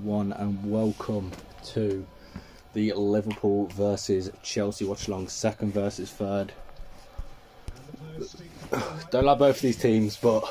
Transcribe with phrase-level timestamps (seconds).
[0.00, 1.30] One and welcome
[1.66, 2.04] to
[2.72, 6.52] the Liverpool versus Chelsea watch along, second versus third.
[9.10, 10.50] Don't like both of these teams, but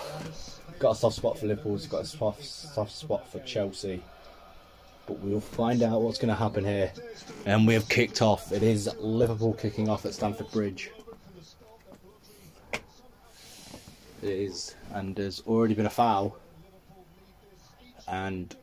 [0.79, 1.77] got a soft spot for Liverpool.
[1.89, 4.01] Got a soft, soft spot for Chelsea.
[5.07, 6.93] But we'll find out what's going to happen here.
[7.45, 8.51] And we have kicked off.
[8.51, 10.91] It is Liverpool kicking off at Stamford Bridge.
[14.21, 16.37] It is, and there's already been a foul.
[18.07, 18.55] And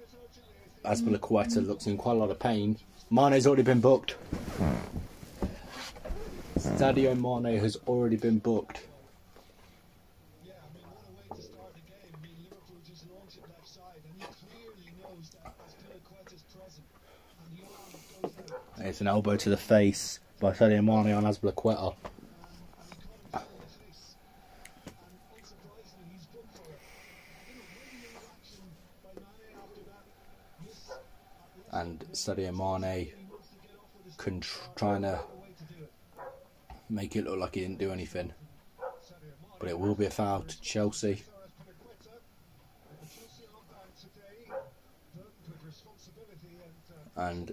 [0.84, 2.76] Azpilicueta looks in quite a lot of pain.
[3.10, 4.16] Mane's already been booked.
[6.58, 8.82] Sadio Mane has already been booked.
[18.80, 21.94] It's an elbow to the face by Sadio Mane on Azpilicueta.
[31.72, 33.12] And Sadio Mane
[34.76, 35.20] trying to
[36.88, 38.32] make it look like he didn't do anything.
[39.58, 41.22] But it will be a foul to Chelsea.
[47.16, 47.52] And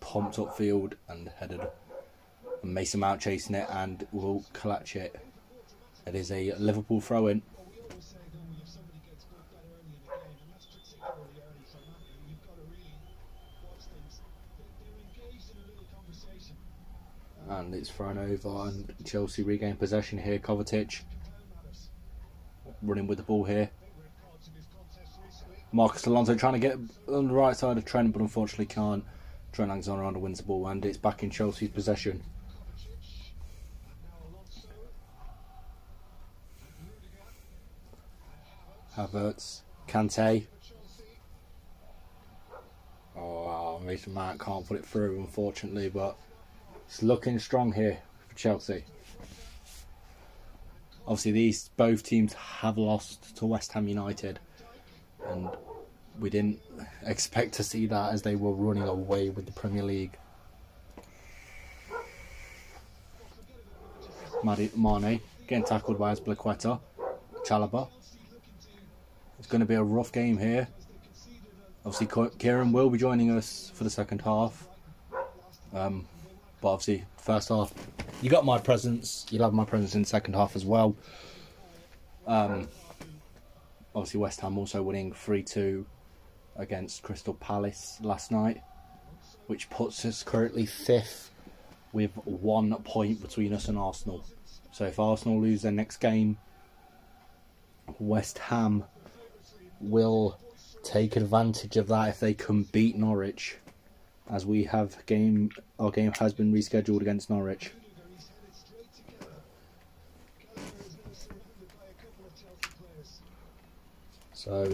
[0.00, 1.60] pumped up field and headed.
[2.62, 5.14] And Mason Mount chasing it and will clutch it.
[6.06, 7.42] It is a Liverpool throw in.
[17.50, 20.38] And it's thrown over and Chelsea regain possession here.
[20.38, 21.02] Kovacic
[22.80, 23.70] running with the ball here.
[25.72, 26.78] Marcus Alonso trying to get
[27.08, 29.04] on the right side of Trent, but unfortunately can't.
[29.52, 32.22] Trent Alexander-Arnold wins the ball and it's back in Chelsea's possession.
[38.96, 40.46] Havertz, Kante.
[43.16, 46.16] Oh, Mason Mount can't put it through, unfortunately, but
[46.90, 48.82] it's looking strong here for Chelsea.
[51.06, 54.40] Obviously, these both teams have lost to West Ham United,
[55.28, 55.48] and
[56.18, 56.58] we didn't
[57.06, 60.18] expect to see that as they were running away with the Premier League.
[64.42, 66.80] Mane getting tackled by Azpilicueta.
[67.46, 67.88] Chalobah.
[69.38, 70.66] It's going to be a rough game here.
[71.86, 74.66] Obviously, Kieran will be joining us for the second half.
[75.72, 76.04] Um,
[76.60, 77.72] but obviously, first half,
[78.22, 79.26] you got my presence.
[79.30, 80.94] You'll have my presence in the second half as well.
[82.26, 82.68] Um,
[83.94, 85.86] obviously, West Ham also winning 3 2
[86.56, 88.60] against Crystal Palace last night,
[89.46, 91.30] which puts us currently fifth
[91.92, 94.24] with one point between us and Arsenal.
[94.72, 96.38] So if Arsenal lose their next game,
[97.98, 98.84] West Ham
[99.80, 100.38] will
[100.82, 103.56] take advantage of that if they can beat Norwich
[104.30, 107.72] as we have game our game has been rescheduled against Norwich.
[114.32, 114.72] So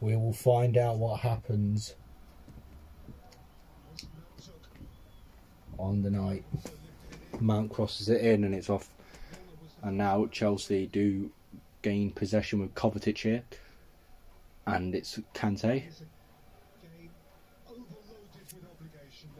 [0.00, 1.94] we will find out what happens
[5.78, 6.44] on the night.
[7.38, 8.88] Mount crosses it in and it's off.
[9.82, 11.30] And now Chelsea do
[11.82, 13.42] gain possession with Kovacic here.
[14.66, 15.84] And it's Kante.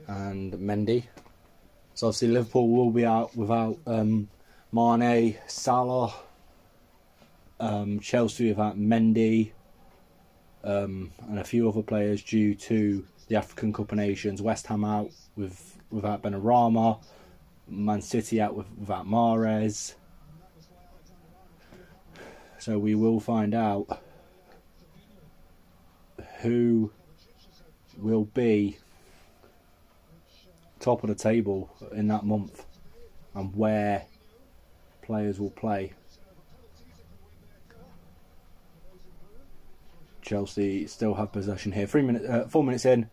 [0.06, 1.04] And Mendy.
[1.94, 4.28] So obviously Liverpool will be out without um,
[4.72, 6.14] Mane, Salah,
[7.58, 9.52] um, Chelsea without Mendy,
[10.64, 14.40] um, and a few other players due to the African Cup of Nations.
[14.42, 17.02] West Ham out with without Benrahma,
[17.68, 19.94] Man City out with, without Mahrez.
[22.58, 24.00] So we will find out
[26.40, 26.92] who
[27.96, 28.78] will be
[30.80, 32.64] top of the table in that month
[33.34, 34.04] and where
[35.02, 35.92] players will play.
[40.22, 41.86] Chelsea still have possession here.
[41.86, 43.08] Three minutes, uh, four minutes in.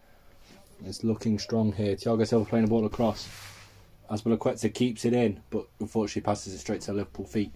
[0.86, 1.96] It's looking strong here.
[1.96, 3.28] Thiago Silva playing the ball across.
[4.12, 7.52] Azpilicueta keeps it in, but unfortunately passes it straight to Liverpool feet.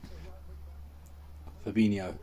[1.66, 2.16] Fabinho.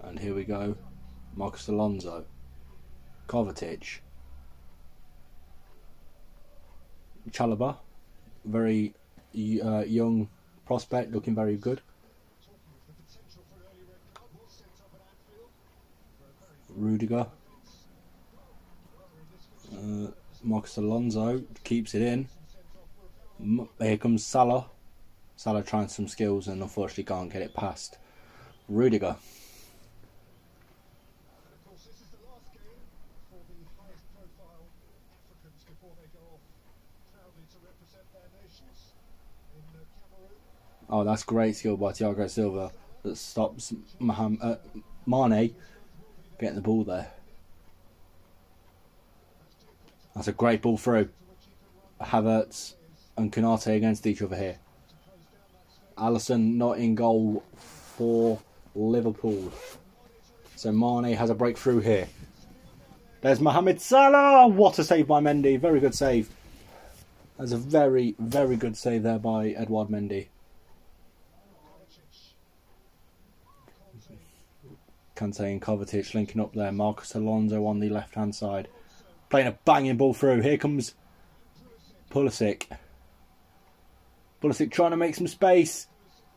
[0.00, 0.76] And here we go.
[1.34, 2.24] Marcus Alonso.
[3.26, 4.00] Kovacic,
[7.30, 7.76] Chalobah,
[8.44, 8.94] very
[9.62, 10.28] uh, young
[10.64, 11.80] prospect, looking very good.
[16.76, 17.26] Rudiger.
[19.72, 20.08] Uh,
[20.42, 22.28] Marcos Alonso keeps it in.
[23.80, 24.66] Here comes Salah.
[25.36, 27.98] Salah trying some skills and unfortunately can't get it past
[28.68, 29.16] Rudiger.
[40.88, 42.70] Oh, that's great skill by Thiago Silva
[43.02, 44.56] that stops Maham, uh,
[45.06, 45.54] Mane
[46.38, 47.10] getting the ball there.
[50.14, 51.08] That's a great ball through.
[52.00, 52.74] Havertz
[53.16, 54.58] and Konate against each other here.
[55.98, 58.38] Alisson not in goal for
[58.74, 59.52] Liverpool.
[60.54, 62.08] So Mane has a breakthrough here.
[63.22, 64.46] There's Mohamed Salah.
[64.46, 65.58] What a save by Mendy.
[65.58, 66.30] Very good save.
[67.38, 70.28] That's a very, very good save there by Edouard Mendy.
[75.16, 76.70] Kante and Kovacic linking up there.
[76.70, 78.68] Marcus Alonso on the left hand side.
[79.30, 80.42] Playing a banging ball through.
[80.42, 80.94] Here comes
[82.10, 82.66] Pulisic.
[84.42, 85.88] Pulisic trying to make some space.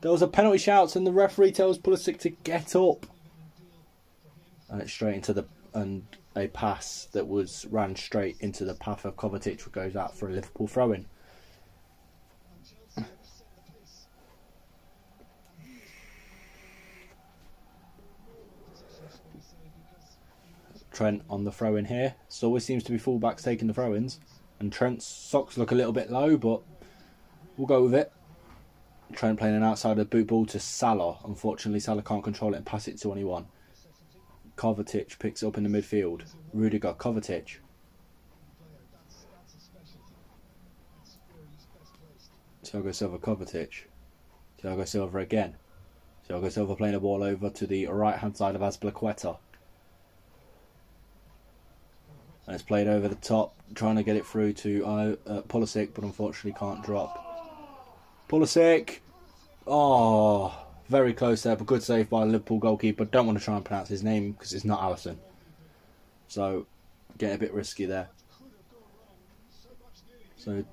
[0.01, 3.05] There was a penalty shout and the referee tells Pulisic to get up.
[4.69, 6.03] And it's straight into the and
[6.35, 10.29] a pass that was ran straight into the path of Kovacic, which goes out for
[10.29, 11.05] a Liverpool throw in.
[20.99, 22.15] Trent on the throw in here.
[22.27, 24.19] So always seems to be fullbacks taking the throw ins.
[24.59, 26.61] And Trent's socks look a little bit low, but
[27.55, 28.11] we'll go with it.
[29.13, 31.19] Trent playing an outside of boot ball to Salah.
[31.23, 33.45] Unfortunately, Salah can't control it and pass it to anyone.
[34.57, 36.23] Kovacic picks up in the midfield.
[36.53, 37.59] Rudiger, Kovacic.
[42.65, 43.85] Thiago Silva, Kovacic.
[44.61, 45.55] Thiago Silva again.
[46.29, 49.37] Thiago Silva playing the ball over to the right hand side of Azpilicueta.
[52.49, 56.03] And it's played over the top, trying to get it through to uh, Pulisic, but
[56.03, 57.23] unfortunately can't drop.
[58.27, 59.01] Pulisic,
[59.67, 63.05] oh, very close there, but good save by Liverpool goalkeeper.
[63.05, 65.17] Don't want to try and pronounce his name because it's not Alisson,
[66.27, 66.65] so
[67.19, 68.09] getting a bit risky there.
[70.35, 70.65] So,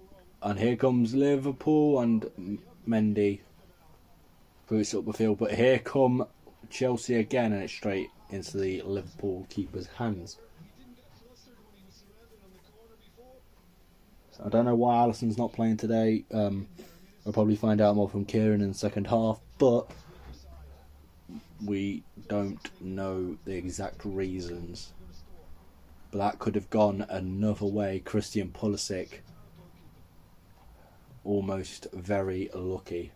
[0.43, 2.59] and here comes Liverpool and
[2.89, 3.41] Mendy
[4.67, 6.27] boots up the field, but here come
[6.71, 10.39] Chelsea again, and it's straight into the Liverpool keeper's hands.
[14.45, 16.25] I don't know why Alisson's not playing today.
[16.33, 16.67] Um,
[17.25, 19.91] I'll probably find out more from Kieran in the second half, but
[21.65, 24.93] we don't know the exact reasons.
[26.11, 28.01] But that could have gone another way.
[28.05, 29.21] Christian Pulisic,
[31.25, 33.13] almost very lucky.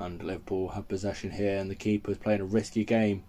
[0.00, 3.22] And Liverpool have possession here, and the keeper's playing a risky game.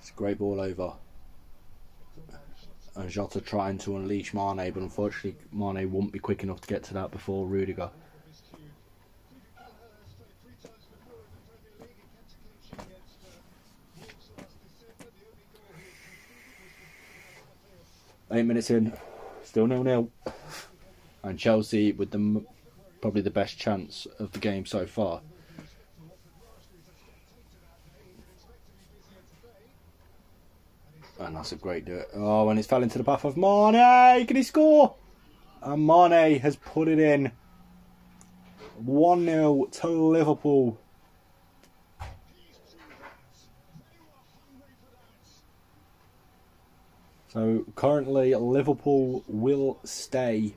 [0.00, 0.94] It's a great ball over.
[2.96, 6.82] And Jota trying to unleash Mane, but unfortunately Mane won't be quick enough to get
[6.84, 7.90] to that before Rudiger.
[18.32, 18.92] Eight minutes in,
[19.44, 20.10] still nil nil,
[21.22, 22.44] and Chelsea with the
[23.00, 25.20] probably the best chance of the game so far.
[31.18, 32.08] And that's a great do it.
[32.14, 34.26] Oh, and it's fell into the path of Mane.
[34.26, 34.94] Can he score?
[35.62, 37.32] And Mane has put it in.
[38.76, 40.78] 1 0 to Liverpool.
[47.28, 50.54] So currently, Liverpool will stay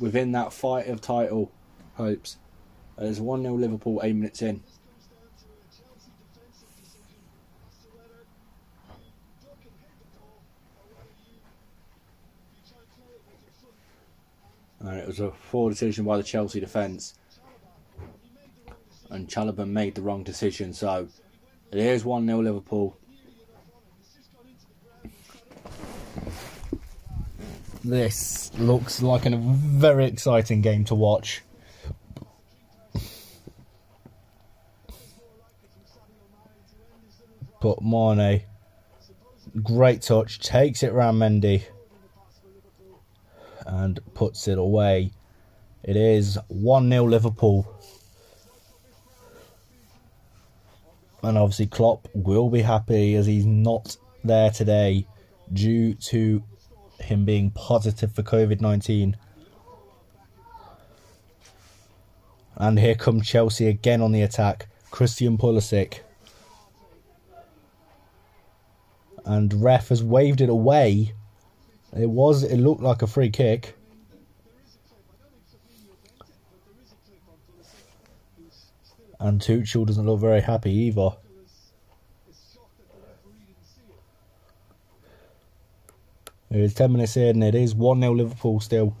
[0.00, 1.52] within that fight of title
[1.94, 2.38] hopes.
[2.98, 4.62] There's 1 0 Liverpool, 8 minutes in.
[14.80, 17.14] And it was a poor decision by the Chelsea defence.
[19.10, 21.08] And Chalobah made the wrong decision, so
[21.70, 22.96] it is 1 0 Liverpool.
[27.84, 31.42] This looks like a very exciting game to watch.
[37.60, 38.42] But Mane,
[39.62, 41.62] great touch, takes it round Mendy
[43.66, 45.12] and puts it away.
[45.82, 47.66] It is 1 0 Liverpool.
[51.22, 55.06] And obviously, Klopp will be happy as he's not there today
[55.52, 56.42] due to
[57.10, 59.16] him being positive for COVID 19.
[62.56, 64.68] And here come Chelsea again on the attack.
[64.90, 66.00] Christian Pulisic.
[69.24, 71.12] And ref has waved it away.
[71.96, 73.76] It was it looked like a free kick.
[79.18, 81.10] And Tuchel doesn't look very happy either.
[86.50, 88.96] It's 10 minutes in, it is 1 0 Liverpool still.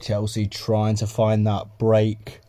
[0.00, 2.40] Chelsea trying to find that break.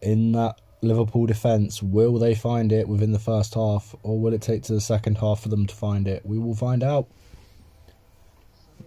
[0.00, 4.42] In that Liverpool defence, will they find it within the first half, or will it
[4.42, 6.24] take to the second half for them to find it?
[6.24, 7.08] We will find out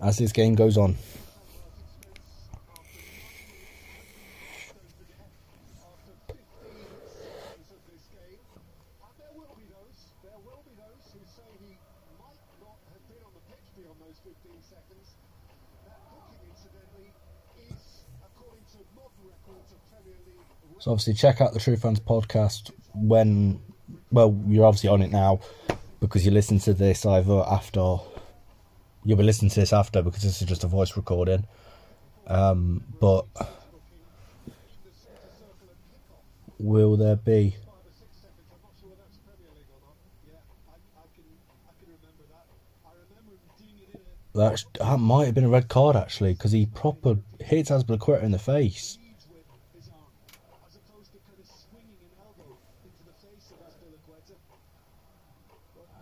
[0.02, 0.96] as this game goes on.
[20.90, 23.62] Obviously check out the True Fans podcast when
[24.12, 25.40] well, you're obviously on it now
[26.00, 27.98] because you listen to this either after
[29.06, 31.46] you'll be listening to this after because this is just a voice recording.
[32.26, 33.26] Um, but
[36.58, 37.56] will there be?
[44.36, 48.32] That, that might have been a red card actually because he proper hits Azpilicueta in
[48.32, 48.99] the face.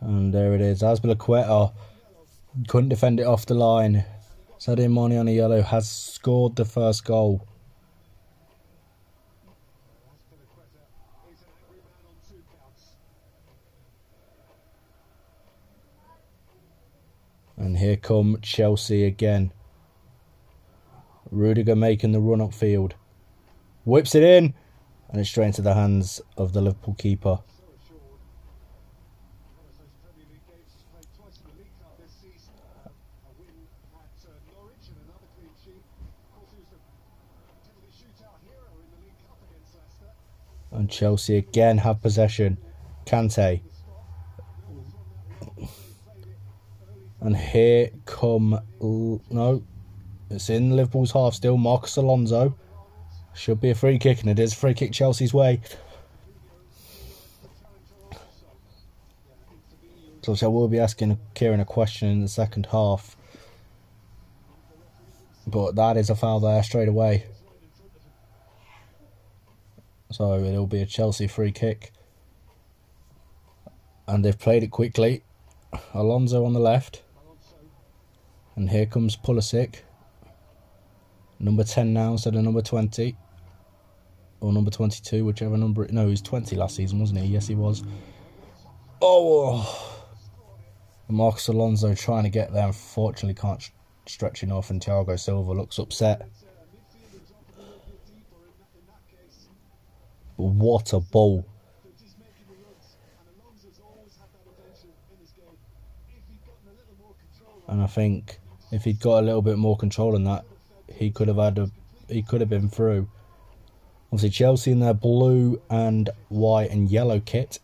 [0.01, 0.81] And there it is.
[0.81, 1.73] Azpilicueta
[2.67, 4.05] couldn't defend it off the line.
[4.59, 7.47] Sadio Mane on a yellow has scored the first goal.
[17.57, 19.51] And here come Chelsea again.
[21.31, 22.93] Rudiger making the run upfield.
[23.83, 24.53] Whips it in.
[25.09, 27.39] And it's straight into the hands of the Liverpool keeper.
[40.77, 42.59] And Chelsea again have possession.
[43.07, 43.61] Kante.
[47.19, 48.59] And here come.
[48.79, 49.63] No.
[50.29, 51.57] It's in Liverpool's half still.
[51.57, 52.55] Marcus Alonso.
[53.33, 55.61] Should be a free kick, and it is free kick Chelsea's way.
[60.21, 63.17] So I will be asking Kieran a question in the second half.
[65.47, 67.25] But that is a foul there straight away.
[70.09, 71.91] So it'll be a Chelsea free kick.
[74.07, 75.23] And they've played it quickly.
[75.93, 77.03] Alonso on the left.
[78.55, 79.81] And here comes Pulisic.
[81.39, 83.15] Number 10 now instead of number 20.
[84.39, 85.87] Or number 22, whichever number.
[85.91, 87.27] No, he was 20 last season, wasn't he?
[87.27, 87.83] Yes, he was.
[89.01, 90.03] Oh!
[91.09, 92.67] Marcus Alonso trying to get there.
[92.67, 93.69] Unfortunately, can't
[94.05, 94.69] stretch enough.
[94.69, 96.27] And Thiago Silva looks upset.
[100.37, 101.45] What a ball.
[107.67, 108.39] And I think
[108.71, 110.45] if he'd got a little bit more control in that,
[110.87, 111.69] he could have had a
[112.07, 113.09] he could have been through.
[114.11, 117.59] Obviously Chelsea in their blue and white and yellow kit.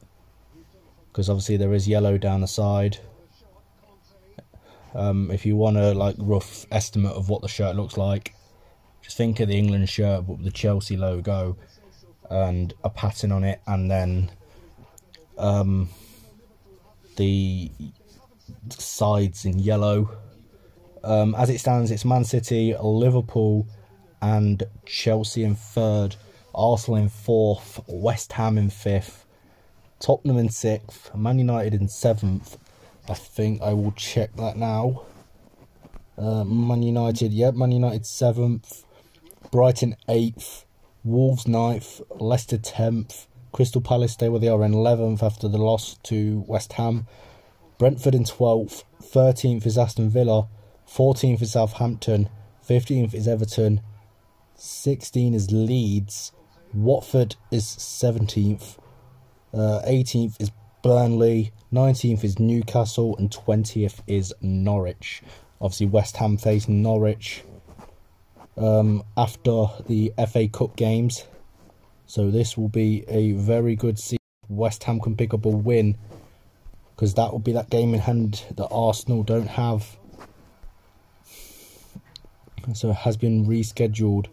[1.07, 2.97] Because obviously there is yellow down the side.
[4.95, 8.35] Um, if you want a like rough estimate of what the shirt looks like,
[9.01, 11.55] just think of the England shirt with the Chelsea logo
[12.29, 14.31] and a pattern on it, and then
[15.37, 15.89] um,
[17.17, 17.71] the
[18.69, 20.17] sides in yellow.
[21.03, 23.67] Um, as it stands, it's Man City, Liverpool,
[24.21, 26.15] and Chelsea in third,
[26.55, 29.25] Arsenal in fourth, West Ham in fifth,
[29.99, 32.57] Tottenham in sixth, Man United in seventh.
[33.09, 35.03] I think I will check that now.
[36.17, 38.85] Uh, Man United, yep, Man United seventh,
[39.51, 40.65] Brighton eighth,
[41.05, 45.97] Wolves 9th, Leicester 10th, Crystal Palace stay where they are in 11th after the loss
[46.03, 47.07] to West Ham.
[47.77, 50.47] Brentford in 12th, 13th is Aston Villa,
[50.87, 52.29] 14th is Southampton,
[52.65, 53.81] 15th is Everton,
[54.57, 56.31] 16th is Leeds,
[56.73, 58.77] Watford is 17th,
[59.53, 60.51] uh, 18th is
[60.83, 65.21] Burnley, 19th is Newcastle, and 20th is Norwich.
[65.59, 67.43] Obviously, West Ham facing Norwich
[68.57, 71.25] um, after the FA Cup games.
[72.05, 74.19] So this will be a very good season.
[74.49, 75.97] West Ham can pick up a win
[76.95, 79.97] because that will be that game in hand that Arsenal don't have
[82.73, 84.27] So it has been rescheduled.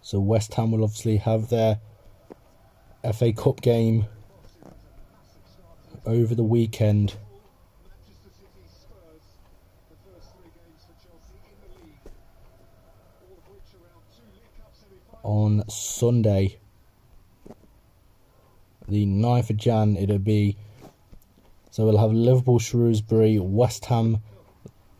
[0.00, 1.80] So West Ham will obviously have their
[3.12, 4.06] FA Cup game
[6.06, 7.16] over the weekend.
[15.24, 16.58] On Sunday,
[18.86, 20.56] the 9th of Jan, it'll be.
[21.70, 24.18] So we'll have Liverpool, Shrewsbury, West Ham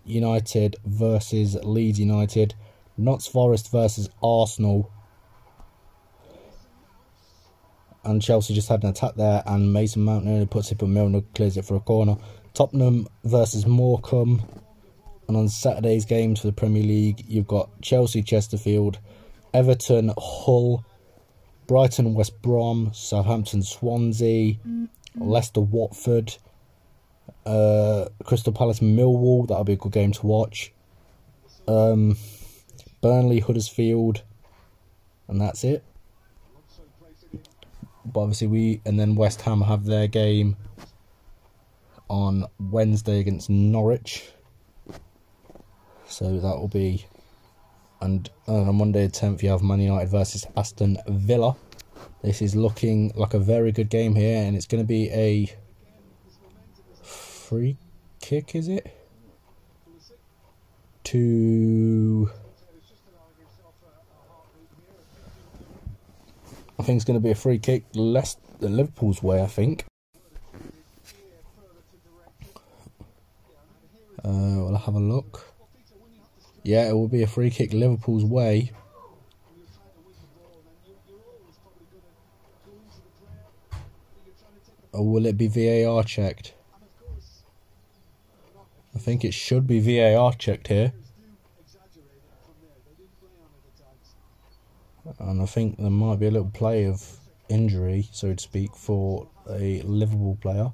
[0.05, 2.55] United versus Leeds United,
[2.97, 4.91] Notts Forest versus Arsenal,
[8.05, 11.23] and Chelsea just had an attack there, and Mason Mount only puts it, but Milner
[11.35, 12.17] clears it for a corner.
[12.53, 14.43] Tottenham versus Morecambe,
[15.29, 18.99] and on Saturday's games for the Premier League, you've got Chelsea, Chesterfield,
[19.55, 20.85] Everton, Hull,
[21.67, 24.57] Brighton, West Brom, Southampton, Swansea,
[25.17, 26.37] Leicester, Watford,
[27.47, 29.49] uh, Crystal Palace, Millwall.
[29.49, 30.73] That'll be a good game to watch.
[31.67, 32.19] Um,
[33.01, 34.23] Burnley, Huddersfield,
[35.29, 35.85] and that's it
[38.05, 40.57] but obviously we and then West Ham have their game
[42.09, 44.31] on Wednesday against Norwich.
[46.07, 47.07] So that will be
[48.05, 51.57] and on Monday the tenth you have Man United versus Aston Villa.
[52.23, 55.53] This is looking like a very good game here and it's gonna be a
[57.03, 57.77] free
[58.21, 58.87] kick, is it?
[61.05, 62.31] To
[66.79, 69.87] I think it's going to be a free kick less than Liverpool's way, I think.
[74.23, 75.54] Uh, we'll have a look.
[76.65, 78.73] Yeah, it will be a free kick Liverpool's way.
[84.93, 86.55] Or will it be VAR checked?
[88.95, 90.93] I think it should be VAR checked here.
[95.19, 99.29] and I think there might be a little play of injury, so to speak, for
[99.49, 100.73] a Liverpool player.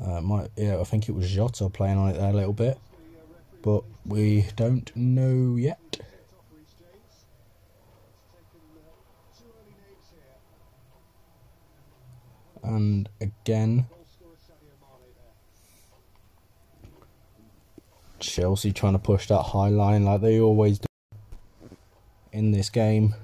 [0.00, 2.78] Uh, might yeah, I think it was Jota playing on it there a little bit,
[3.62, 6.00] but we don't know yet.
[12.62, 13.86] And again,
[18.20, 20.86] Chelsea trying to push that high line like they always do
[22.32, 23.14] in this game,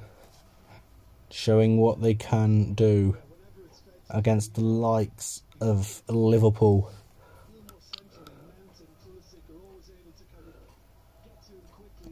[1.30, 3.16] showing what they can do
[4.10, 6.90] against the likes of Liverpool.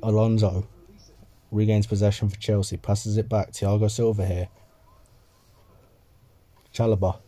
[0.07, 0.69] Alonso
[1.51, 3.51] regains possession for Chelsea, passes it back.
[3.51, 4.49] Thiago Silva here.
[6.73, 7.19] Chalobah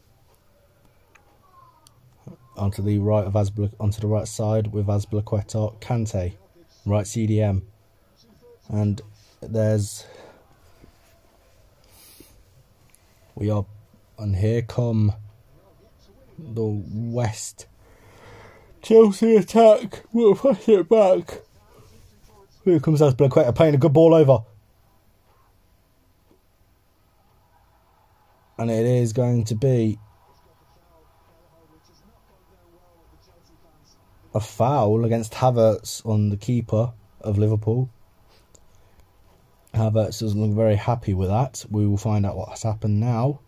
[2.56, 6.34] onto the right of Azpil, onto the right side with Azpilicueta, Kante,
[6.86, 7.62] right CDM,
[8.68, 9.00] and
[9.40, 10.06] there's
[13.34, 13.66] we are
[14.18, 15.12] and here come
[16.38, 17.66] the west
[18.82, 21.42] Chelsea attack we'll push it back
[22.70, 24.40] here comes out Azpilicueta playing a good ball over
[28.58, 29.98] and it is going to be
[34.34, 37.90] a foul against Havertz on the keeper of Liverpool
[39.74, 41.64] Havertz doesn't look very happy with that.
[41.70, 43.40] We will find out what has happened now.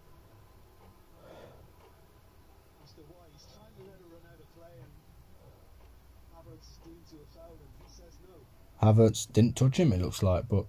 [8.83, 10.65] Havertz didn't touch him, it looks like, but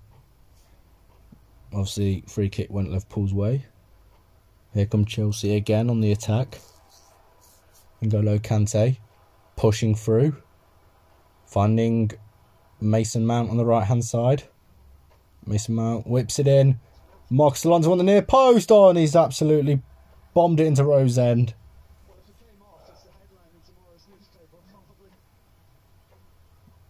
[1.71, 3.65] obviously free kick went Liverpool's way.
[4.73, 6.59] Here come Chelsea again on the attack.
[8.01, 8.97] N'Golo Kante
[9.55, 10.35] pushing through,
[11.45, 12.11] finding
[12.79, 14.43] Mason Mount on the right hand side.
[15.45, 16.79] Mason Mount whips it in.
[17.29, 18.71] Marcus Alonso on the near post.
[18.71, 19.81] Oh, and he's absolutely
[20.33, 21.47] bombed it into Row Z.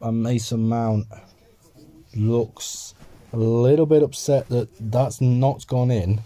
[0.02, 1.08] And Mason Mount
[2.16, 2.96] looks
[3.34, 6.22] a little bit upset that that's not gone in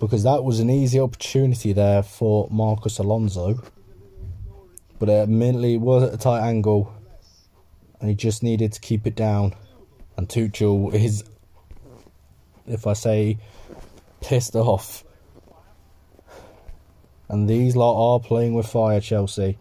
[0.00, 3.62] because that was an easy opportunity there for Marcus Alonso.
[4.98, 6.92] But uh, admittedly, it was at a tight angle
[8.00, 9.54] and he just needed to keep it down.
[10.16, 11.24] And Tuchel is,
[12.66, 13.38] if I say,
[14.20, 15.04] pissed off.
[17.28, 19.56] And these lot are playing with fire, Chelsea.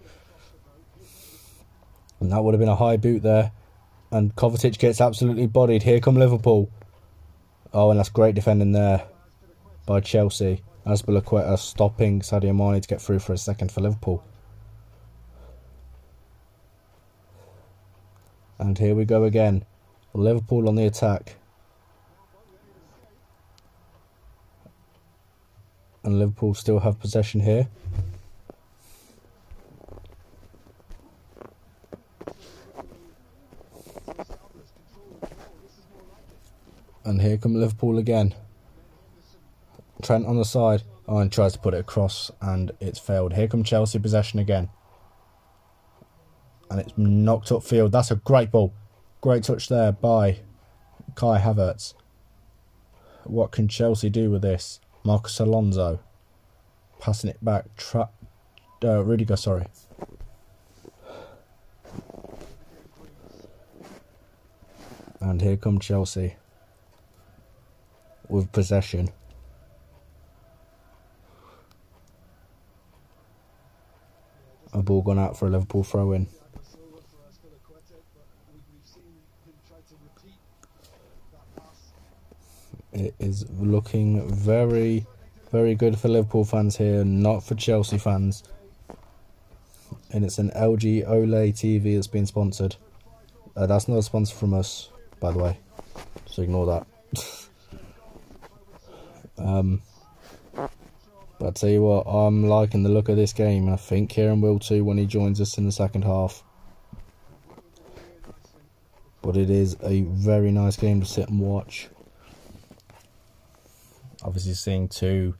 [2.24, 3.52] And that would have been a high boot there.
[4.10, 5.84] And Kovacic gets absolutely bodied.
[5.84, 6.72] Here come Liverpool.
[7.74, 9.04] Oh, and that's great defending there
[9.86, 10.64] by Chelsea.
[10.86, 14.24] Azpilicueta stopping Sadio Mane to get through for a second for Liverpool.
[18.58, 19.66] And here we go again.
[20.14, 21.36] Liverpool on the attack.
[26.06, 27.68] And Liverpool still have possession here.
[37.06, 38.34] And here come Liverpool again.
[40.02, 40.84] Trent on the side.
[41.08, 43.34] Oh, and tries to put it across, and it's failed.
[43.34, 44.70] Here come Chelsea possession again.
[46.70, 47.92] And it's knocked up field.
[47.92, 48.74] That's a great ball.
[49.20, 50.39] Great touch there by
[51.16, 51.94] Kai Havertz.
[53.26, 54.80] What can Chelsea do with this?
[55.04, 56.00] Marcus Alonso.
[57.00, 57.66] Passing it back.
[57.76, 58.10] Tra-
[58.84, 59.68] uh, Rudiger, sorry.
[65.20, 66.36] And here come Chelsea
[68.30, 69.10] with possession.
[74.74, 76.28] A ball gone out for a Liverpool throw in.
[82.92, 85.06] It is looking very,
[85.52, 88.44] very good for Liverpool fans here, not for Chelsea fans.
[90.12, 92.76] And it's an LG OLED TV that's been sponsored.
[93.56, 95.60] Uh, that's not a sponsor from us, by the way.
[96.28, 96.88] So ignore that.
[99.38, 99.82] um,
[100.54, 104.41] but I tell you what, I'm liking the look of this game, I think Kieran
[104.41, 106.43] will too when he joins us in the second half.
[109.22, 111.89] But it is a very nice game to sit and watch.
[114.24, 115.36] Obviously, seeing two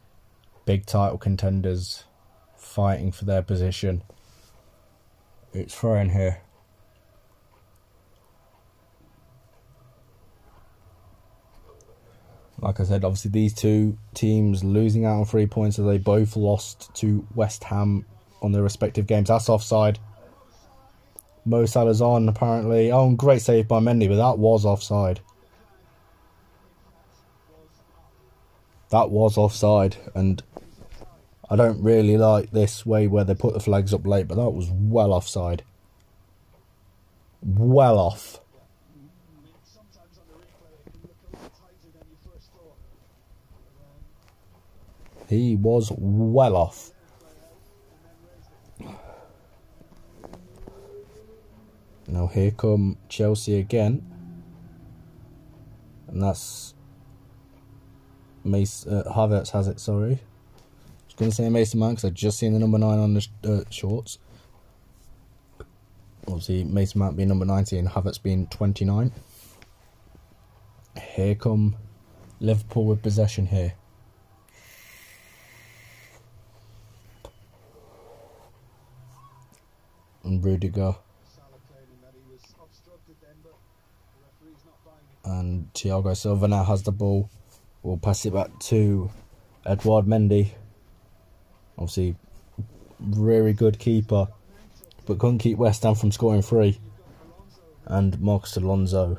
[0.65, 2.06] big title contenders
[2.58, 4.03] fighting for their position.
[5.53, 6.41] It's thrown here.
[12.59, 16.35] Like I said, obviously these two teams losing out on three points as they both
[16.35, 18.05] lost to West Ham
[18.41, 19.29] on their respective games.
[19.29, 19.99] That's offside.
[21.45, 22.91] Mo Salah's on apparently.
[22.91, 25.19] Oh, great save by Mendy, but that was offside.
[28.89, 30.43] That was offside, and
[31.49, 34.51] I don't really like this way where they put the flags up late, but that
[34.51, 35.63] was well offside.
[37.41, 38.39] Well off.
[45.27, 46.91] He was well off.
[52.07, 54.05] Now here come Chelsea again.
[56.07, 56.75] And that's
[58.43, 60.19] Mace uh, Havertz has it, sorry.
[61.13, 63.27] I going to say Mason Mount because I've just seen the number 9 on the
[63.43, 64.17] uh, shorts.
[66.27, 69.12] Obviously, Mason Mount being number 90 and Havertz being 29.
[71.15, 71.75] Here come
[72.39, 73.73] Liverpool with possession here.
[80.23, 80.95] And Rudiger.
[85.25, 87.29] And Thiago Silva now has the ball.
[87.81, 89.09] We'll pass it back to
[89.65, 90.51] Edouard Mendy.
[91.77, 92.15] Obviously,
[92.99, 94.27] very good keeper,
[95.05, 96.79] but couldn't keep West Ham from scoring three.
[97.86, 99.17] And Marcus Alonso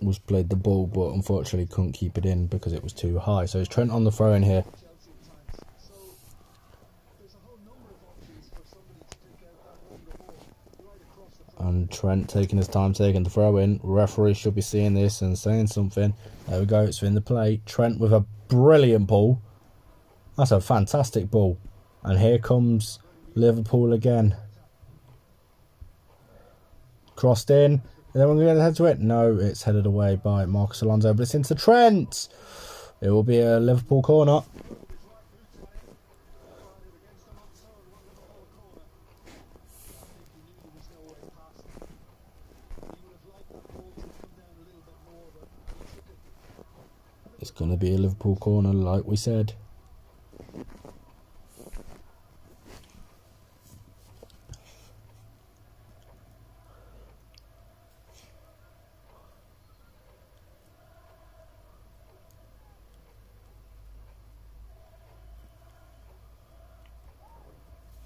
[0.00, 3.46] was played the ball, but unfortunately couldn't keep it in because it was too high.
[3.46, 4.64] So it's Trent on the throw in here.
[11.60, 13.80] And Trent taking his time taking the throw in.
[13.82, 16.14] Referee should be seeing this and saying something.
[16.48, 17.60] There we go, it's in the play.
[17.66, 19.40] Trent with a brilliant ball.
[20.36, 21.58] That's a fantastic ball.
[22.02, 23.00] And here comes
[23.34, 24.36] Liverpool again.
[27.16, 27.82] Crossed in.
[28.14, 29.00] Then we're going to head to it.
[29.00, 32.28] No, it's headed away by Marcus Alonso, but it's into Trent.
[33.00, 34.42] It will be a Liverpool corner.
[47.58, 49.54] Going to be a Liverpool corner, like we said.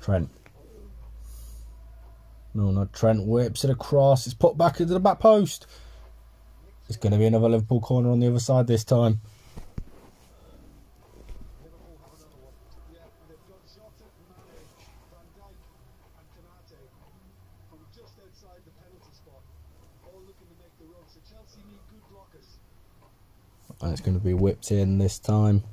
[0.00, 0.30] Trent.
[2.54, 3.26] No, not Trent.
[3.26, 4.26] Whips it across.
[4.26, 5.66] It's put back into the back post.
[6.88, 9.20] It's going to be another Liverpool corner on the other side this time.
[23.82, 25.64] And it's going to be whipped in this time.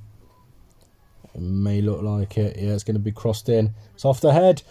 [1.36, 2.58] It may look like it.
[2.58, 3.76] Yeah, it's going to be crossed in.
[3.94, 4.64] It's off the head.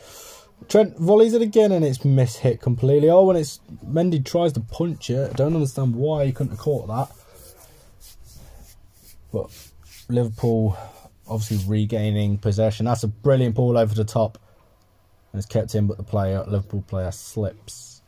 [0.68, 3.08] Trent volleys it again and it's mishit completely.
[3.08, 6.58] Oh, when it's Mendy tries to punch it, I don't understand why he couldn't have
[6.58, 7.10] caught that.
[9.32, 9.50] But
[10.08, 10.76] Liverpool
[11.28, 12.86] obviously regaining possession.
[12.86, 14.38] That's a brilliant ball over the top.
[15.32, 18.02] And it's kept in, but the player, Liverpool player, slips.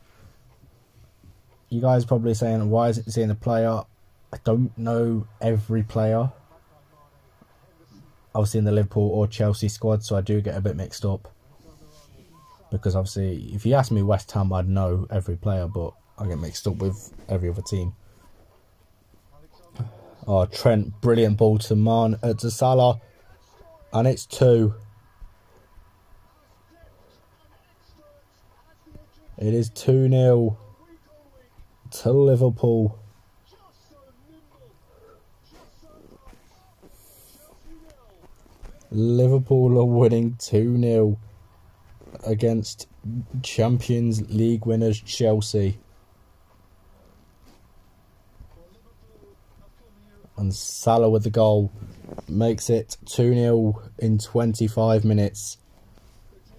[1.69, 3.83] You guys probably saying, why is it seeing the player?
[4.33, 6.31] I don't know every player.
[8.33, 11.33] Obviously in the Liverpool or Chelsea squad, so I do get a bit mixed up.
[12.71, 16.39] Because obviously, if you ask me West Ham, I'd know every player, but I get
[16.39, 17.93] mixed up with every other team.
[20.25, 23.01] Oh, Trent, brilliant ball to Man, uh, to Salah,
[23.91, 24.75] and it's two.
[29.41, 30.57] It is 2 0
[31.89, 33.00] to Liverpool.
[38.91, 41.17] Liverpool are winning 2 0
[42.25, 42.89] against
[43.41, 45.79] Champions League winners Chelsea.
[50.37, 51.71] And Salah with the goal
[52.27, 55.57] makes it 2 0 in 25 minutes.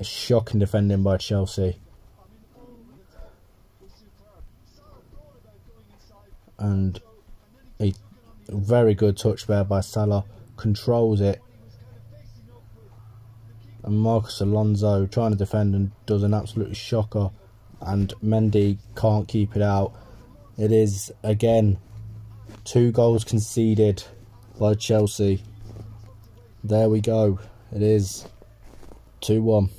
[0.01, 1.79] A shocking defending by Chelsea.
[6.59, 7.01] And
[7.79, 7.93] a
[8.49, 10.25] very good touch there by Salah.
[10.57, 11.43] Controls it
[13.85, 17.31] and Marcos Alonso trying to defend and does an absolute shocker
[17.81, 19.93] and Mendy can't keep it out.
[20.57, 21.79] It is again
[22.65, 24.05] two goals conceded
[24.59, 25.43] by Chelsea.
[26.63, 27.41] There we go.
[27.75, 28.27] It is
[29.23, 29.71] 2-1.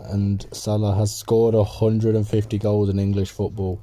[0.00, 3.80] And Salah has scored 150 goals in English football.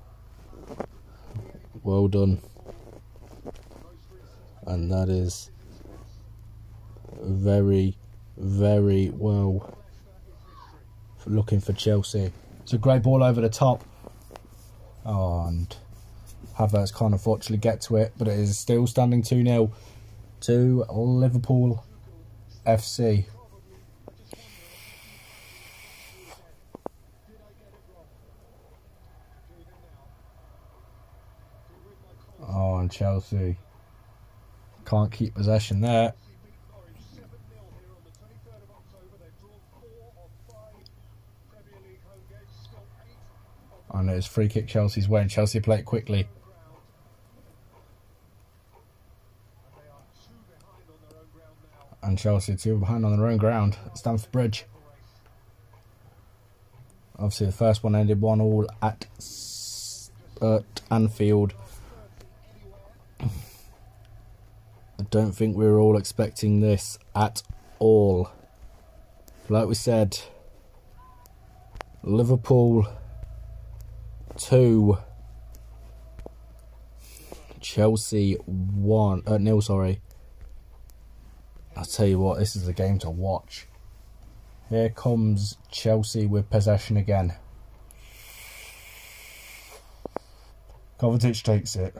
[1.83, 2.41] Well done.
[4.65, 5.51] And that is
[7.23, 7.97] very,
[8.37, 9.77] very well
[11.25, 12.31] looking for Chelsea.
[12.61, 13.83] It's a great ball over the top.
[15.05, 15.75] And
[16.57, 19.71] Havertz can't unfortunately get to it, but it is still standing 2 0
[20.41, 21.83] to Liverpool
[22.65, 23.25] FC.
[32.47, 33.57] Oh, and Chelsea
[34.85, 36.13] can't keep possession there.
[43.93, 46.27] And it's free kick Chelsea's way, and Chelsea play it quickly.
[52.01, 54.65] And Chelsea two behind on their own ground Stamford Bridge.
[57.17, 59.05] Obviously, the first one ended one all at,
[60.41, 61.53] at Anfield.
[63.21, 67.43] I don't think we were all expecting this at
[67.79, 68.31] all.
[69.47, 70.19] Like we said,
[72.01, 72.87] Liverpool
[74.37, 74.97] two.
[77.59, 79.23] Chelsea one.
[79.25, 80.01] Uh, nil, sorry.
[81.75, 83.67] I'll tell you what, this is a game to watch.
[84.69, 87.33] Here comes Chelsea with possession again.
[90.99, 91.95] Kovacic takes it.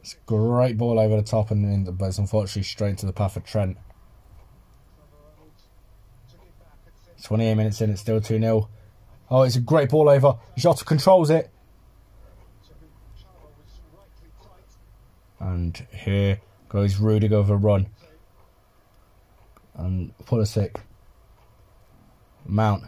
[0.00, 3.12] It's a great ball over the top, and in, but it's unfortunately straight into the
[3.12, 3.76] path of Trent.
[7.22, 8.68] 28 minutes in, it's still 2 0.
[9.30, 10.36] Oh, it's a great ball over.
[10.56, 11.50] Jota controls it.
[15.38, 17.88] And here goes Rudiger over run.
[19.74, 20.76] And Pulisic.
[22.46, 22.84] Mount.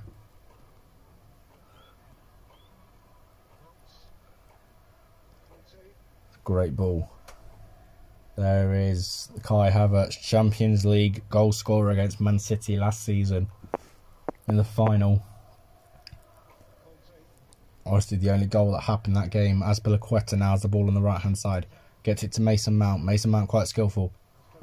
[6.42, 7.10] Great ball.
[8.36, 13.48] There is Kai Havertz, Champions League goal scorer against Man City last season
[14.48, 15.22] in the final
[17.90, 19.60] obviously the only goal that happened that game.
[19.60, 21.66] Azpilicueta now has the ball on the right hand side.
[22.02, 23.04] Gets it to Mason Mount.
[23.04, 24.12] Mason Mount quite skillful.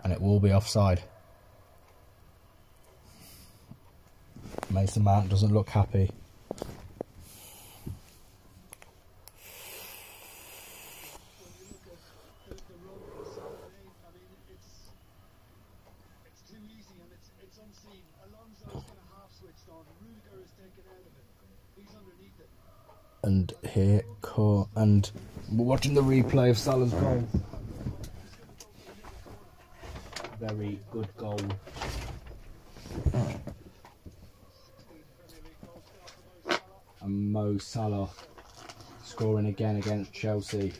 [0.04, 1.04] And it will be offside.
[4.70, 6.10] Mason Mount doesn't look happy.
[23.28, 24.02] And here
[24.78, 25.12] and
[25.52, 27.28] we're watching the replay of Salah's goal.
[30.40, 31.42] Very good goal.
[37.02, 38.08] And Mo Salah
[39.04, 40.72] scoring again against Chelsea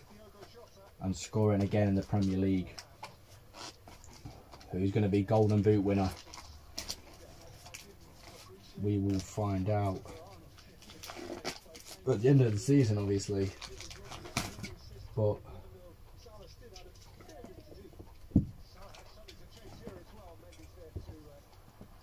[1.02, 2.74] and scoring again in the Premier League.
[4.72, 6.10] Who's going to be Golden Boot winner?
[8.82, 10.00] We will find out.
[12.10, 13.52] At the end of the season, obviously.
[15.14, 15.38] But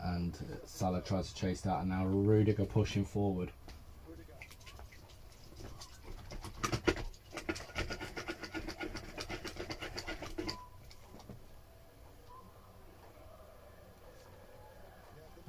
[0.01, 0.37] and
[0.67, 3.51] Salah tries to chase that, and now Rudiger pushing forward.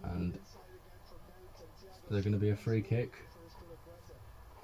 [0.04, 0.40] And
[2.10, 3.12] they're going to be a free kick.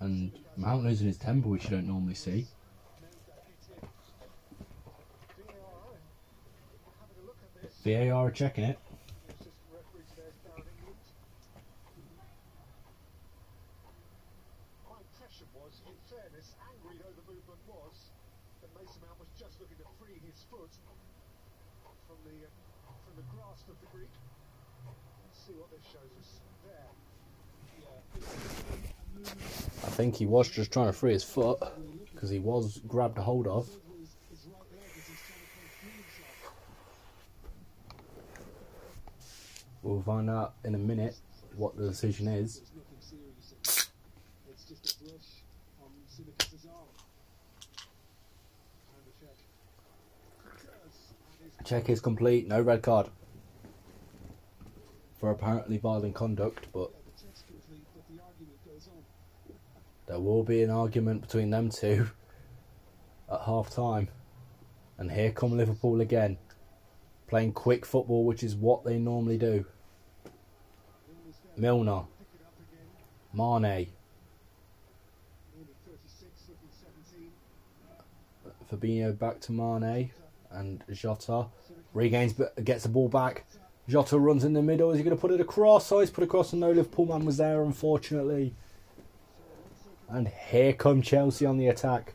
[0.00, 2.46] And Mount losing his temper, which you don't normally see.
[7.84, 8.78] VAR checking it.
[15.36, 18.10] impression was, in fairness, angry though the movement was,
[18.62, 20.72] that Mason Mount was just looking to free his foot
[22.06, 22.46] from the
[23.04, 24.10] from the grasp of the Greek.
[24.86, 26.90] Let's see what this shows us there.
[29.24, 31.58] I think he was just trying to free his foot
[32.12, 33.68] because he was grabbed a hold of.
[39.82, 41.16] We'll find out in a minute
[41.56, 42.62] what the decision is.
[51.64, 53.08] Check is complete, no red card.
[55.18, 59.02] For apparently violent conduct, but the check's complete, but the argument goes on.
[60.06, 62.08] There will be an argument between them two
[63.32, 64.08] at half time.
[64.98, 66.38] And here come Liverpool again.
[67.26, 69.66] Playing quick football, which is what they normally do.
[71.56, 72.04] Milner,
[73.32, 73.88] Mane, Only
[75.86, 76.70] 36, looking
[78.70, 78.70] 17.
[78.70, 80.10] Fabinho back to Mane
[80.50, 81.46] and Jota
[81.94, 83.44] regains gets the ball back.
[83.88, 84.90] Jota runs in the middle.
[84.90, 85.90] Is he going to put it across?
[85.92, 88.54] Oh, he's put across, and no Liverpool man was there, unfortunately.
[90.08, 92.14] And here come Chelsea on the attack.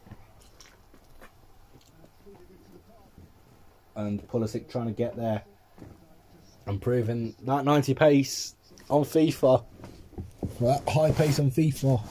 [3.96, 5.44] And Pulisic trying to get there
[6.66, 8.56] and proving that 90 pace
[8.90, 9.66] on FIFA.
[10.60, 12.02] That high pace on FIFA.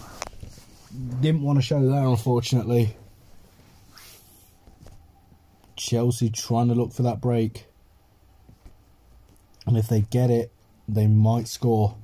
[1.20, 2.96] Didn't want to show there, unfortunately.
[5.76, 7.66] Chelsea trying to look for that break.
[9.66, 10.52] And if they get it,
[10.88, 11.96] they might score.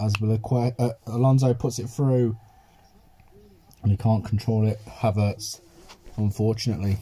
[0.00, 0.14] As
[0.78, 2.36] uh, Alonso puts it through,
[3.82, 4.78] and he can't control it.
[4.86, 5.60] Havertz,
[6.16, 6.98] unfortunately.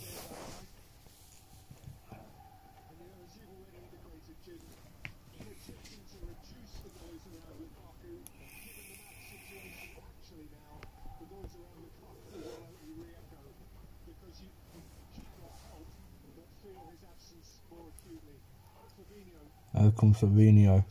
[19.78, 20.82] Out comes Fabinho.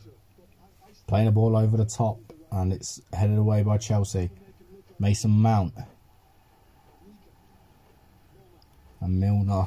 [1.06, 2.18] Playing the ball over the top,
[2.50, 4.30] and it's headed away by Chelsea.
[4.98, 5.74] Mason Mount.
[9.00, 9.66] And Milner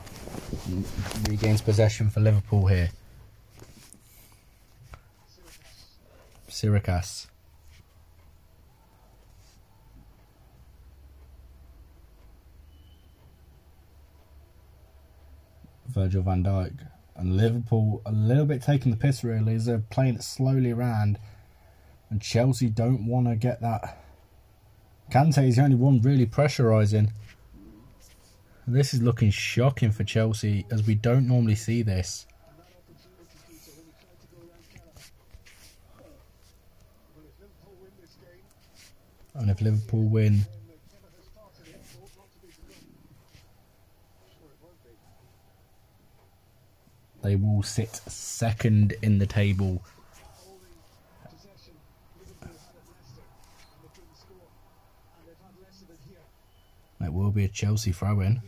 [1.30, 2.90] regains possession for Liverpool here.
[6.50, 7.28] Tsimikas.
[15.88, 16.99] Virgil van Dijk.
[17.20, 21.20] And Liverpool a little bit taking the piss really as they're playing it slowly around.
[22.10, 24.02] And Chelsea don't want to get that.
[25.12, 27.12] Kante is the only one really pressurising.
[28.66, 32.26] This is looking shocking for Chelsea as we don't normally see this.
[39.34, 40.46] And if Liverpool win,
[47.22, 49.84] they will sit second in the table.
[57.02, 58.42] It will be a Chelsea throw in.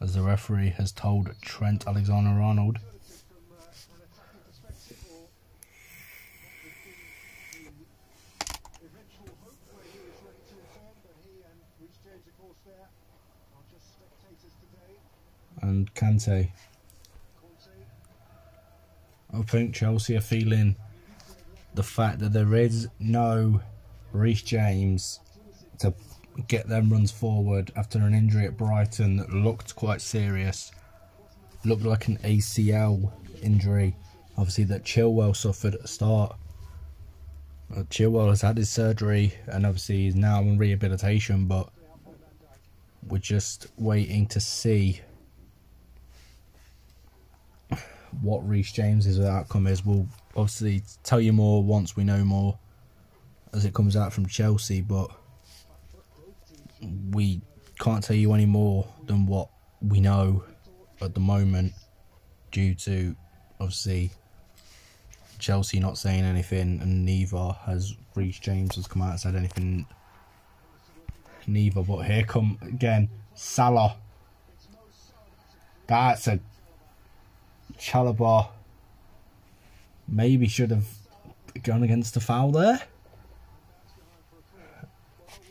[0.00, 2.78] As the referee has told Trent Alexander Arnold.
[2.78, 5.28] From uh, an attacking perspective, or
[8.78, 12.34] the eventual hope where he was ready to return, but he and Reece James, of
[12.38, 14.98] course, there are just spectators today.
[15.62, 16.50] And Kante.
[19.32, 20.76] I think Chelsea are feeling
[21.74, 23.62] the fact that there is no
[24.12, 25.20] Reece James
[25.78, 25.94] to
[26.48, 30.70] get them runs forward after an injury at Brighton that looked quite serious.
[31.64, 33.10] Looked like an ACL
[33.42, 33.96] injury,
[34.36, 36.36] obviously, that Chilwell suffered at the start.
[37.88, 41.70] Chilwell has had his surgery and obviously he's now in rehabilitation, but
[43.08, 45.00] we're just waiting to see
[48.20, 49.84] what Reece James's outcome is.
[49.84, 50.06] We'll
[50.36, 52.58] obviously tell you more once we know more
[53.52, 55.10] as it comes out from Chelsea, but
[57.10, 57.40] we
[57.78, 59.48] can't tell you any more than what
[59.80, 60.44] we know
[61.00, 61.72] at the moment
[62.50, 63.16] due to
[63.60, 64.10] obviously
[65.38, 69.86] Chelsea not saying anything and neither has Reece James has come out and said anything
[71.46, 73.96] neither but here come again Salah
[75.88, 76.38] that's a
[77.82, 78.48] Chalobah
[80.06, 80.86] maybe should have
[81.64, 82.80] gone against the foul there.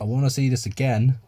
[0.00, 1.18] I want to see this again.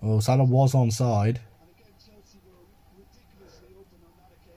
[0.00, 1.38] Well, Salah was onside.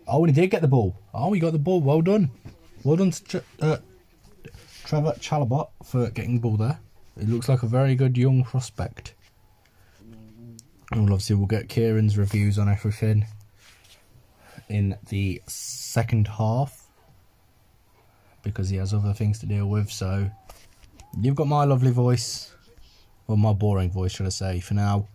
[0.07, 0.95] Oh, and he did get the ball.
[1.11, 1.81] Oh, he got the ball.
[1.81, 2.29] Well done.
[2.83, 3.77] Well done to uh,
[4.83, 6.79] Trevoh Chalobah for getting the ball there.
[7.17, 9.14] It looks like a very good young prospect.
[10.91, 13.25] Obviously, we'll get Kieran's reviews on everything
[14.69, 16.87] in the second half
[18.43, 19.91] because he has other things to deal with.
[19.91, 20.29] So,
[21.19, 22.53] you've got my lovely voice,
[23.27, 25.07] or my boring voice, should I say, for now.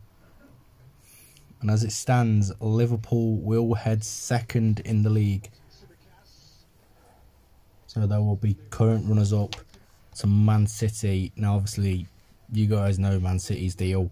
[1.60, 5.50] And as it stands, Liverpool will head second in the league.
[7.86, 9.56] So they will be current runners up
[10.16, 11.32] to Man City.
[11.36, 12.06] Now, obviously,
[12.52, 14.10] you guys know Man City's deal.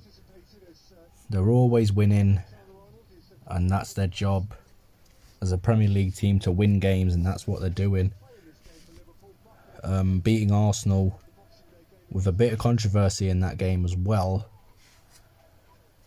[1.30, 2.40] They're always winning,
[3.46, 4.54] and that's their job
[5.40, 8.12] as a Premier League team to win games, and that's what they're doing.
[9.84, 11.20] Um, beating Arsenal
[12.10, 14.48] with a bit of controversy in that game as well,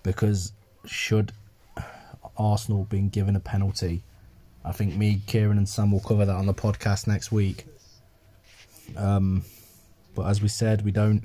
[0.03, 0.51] because
[0.85, 1.31] should
[2.37, 4.03] Arsenal been given a penalty,
[4.65, 7.65] I think me, Kieran, and Sam will cover that on the podcast next week.
[8.97, 9.43] Um,
[10.15, 11.23] but as we said, we don't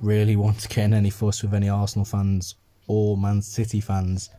[0.00, 2.54] really want to get in any fuss with any Arsenal fans
[2.86, 4.30] or Man City fans.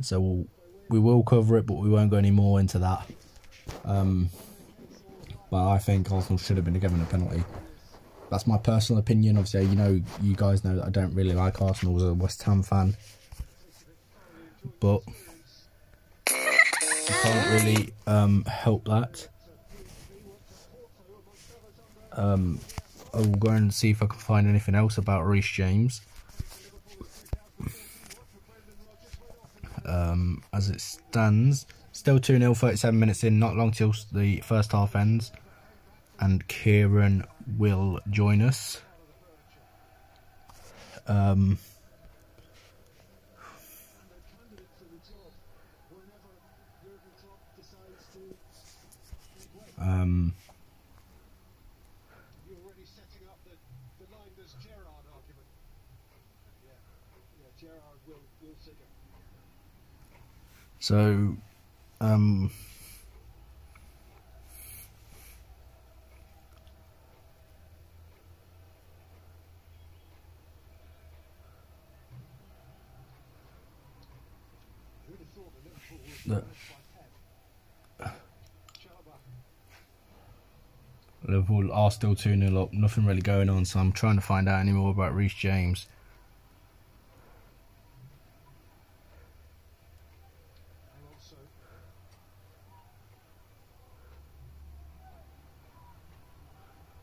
[0.00, 0.46] So we'll,
[0.88, 3.06] we will cover it, but we won't go any more into that.
[3.84, 4.28] Um,
[5.50, 7.44] but I think Arsenal should have been given a penalty.
[8.30, 9.36] That's my personal opinion.
[9.36, 12.42] Obviously, you know, you guys know that I don't really like Arsenal as a West
[12.44, 12.96] Ham fan.
[14.80, 15.02] But
[16.28, 19.28] I can't really um, help that.
[22.12, 22.58] Um,
[23.14, 26.00] I will go and see if I can find anything else about Reece James.
[29.84, 34.72] Um, as it stands, still 2 0, 37 minutes in, not long till the first
[34.72, 35.32] half ends.
[36.20, 37.24] And Kieran
[37.58, 38.80] will join us.
[41.08, 41.58] Um,
[49.80, 50.32] um,
[52.48, 53.58] You're already setting up the,
[53.98, 55.50] the Linders Gerrard argument.
[56.62, 56.78] Yeah,
[57.40, 58.86] yeah, Gerrard will, will figure.
[60.82, 61.36] So,
[62.00, 62.50] um.
[81.24, 84.48] Liverpool are still 2 0 up, nothing really going on, so I'm trying to find
[84.48, 85.86] out any more about Reece James.
[90.98, 91.36] Alonso.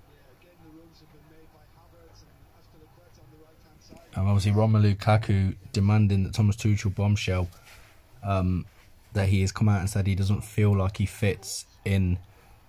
[0.10, 3.80] Yeah, again the runs have been made by Havertz and Azpilicueta on the right hand
[3.82, 4.09] side.
[4.20, 7.48] And obviously, Romelu Lukaku demanding that Thomas Tuchel bombshell
[8.22, 8.66] um,
[9.14, 12.20] that he has come out and said he doesn't feel like he fits in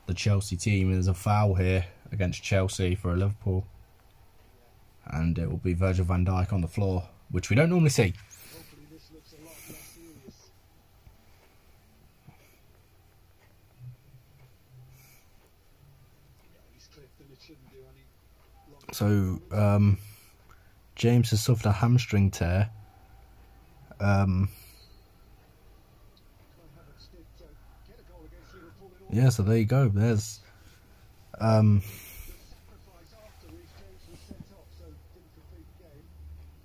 [0.07, 0.87] the Chelsea team.
[0.87, 3.67] And there's a foul here against Chelsea for a Liverpool.
[5.05, 8.15] And it will be Virgil van Dijk on the floor, which we don't normally see.
[18.93, 19.99] So, um,
[21.01, 22.69] James has suffered a hamstring tear.
[24.01, 24.51] Um,
[29.11, 29.89] yeah, so there you go.
[29.89, 30.41] There's
[31.41, 31.81] Um,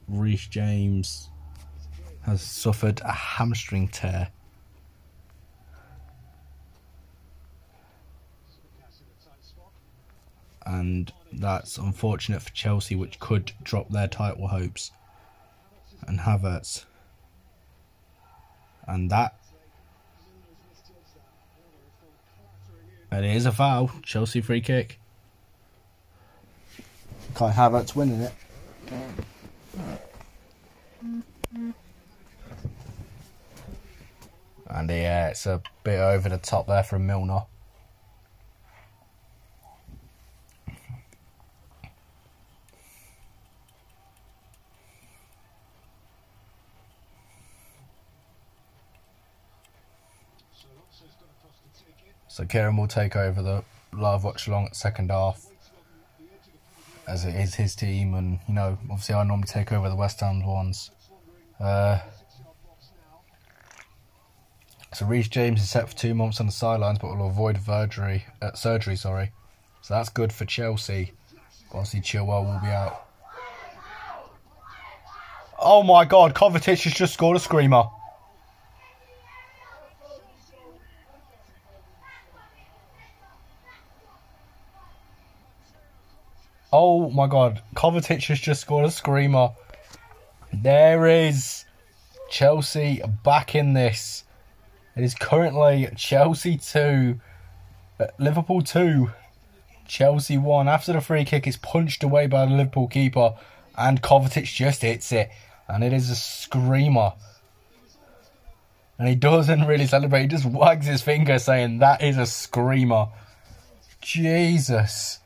[0.10, 1.30] Reece James
[2.24, 4.28] has suffered a hamstring tear.
[10.66, 14.92] And that's unfortunate for Chelsea, which could drop their title hopes.
[16.08, 16.86] And Havertz,
[18.88, 19.36] and that
[23.16, 23.92] And it is a foul.
[24.04, 25.00] Chelsea free kick.
[27.34, 28.34] Kai Havertz winning it.
[34.68, 37.44] And yeah, it's a bit over the top there from Milner.
[50.54, 52.16] So Alonso's got across to take it.
[52.36, 53.64] So Kieran will take over the
[53.94, 55.46] live watch along at second half,
[57.08, 60.20] as it is his team, and you know, obviously I normally take over the West
[60.20, 60.92] Ham ones.
[61.62, 62.00] Uh,
[64.94, 68.26] so Reece James is set for two months on the sidelines, but will avoid surgery.
[68.42, 69.32] Uh, surgery, sorry.
[69.82, 71.14] So that's good for Chelsea.
[71.72, 73.06] Obviously, Chilwell will be out.
[75.58, 76.34] Oh my God!
[76.34, 77.86] Kovacic has just scored a screamer.
[86.78, 89.52] Oh my god, Kovacic has just scored a screamer.
[90.52, 91.64] There is
[92.30, 94.26] Chelsea back in this.
[94.98, 97.18] It is currently Chelsea 2,
[97.98, 99.10] uh, Liverpool 2,
[99.88, 100.68] Chelsea 1.
[100.68, 103.36] After the free kick is punched away by the Liverpool keeper,
[103.78, 105.30] and Kovacic just hits it.
[105.70, 107.14] And it is a screamer.
[109.00, 113.08] And he doesn't really celebrate, he just wags his finger saying, That is a screamer.
[114.02, 115.22] Jesus.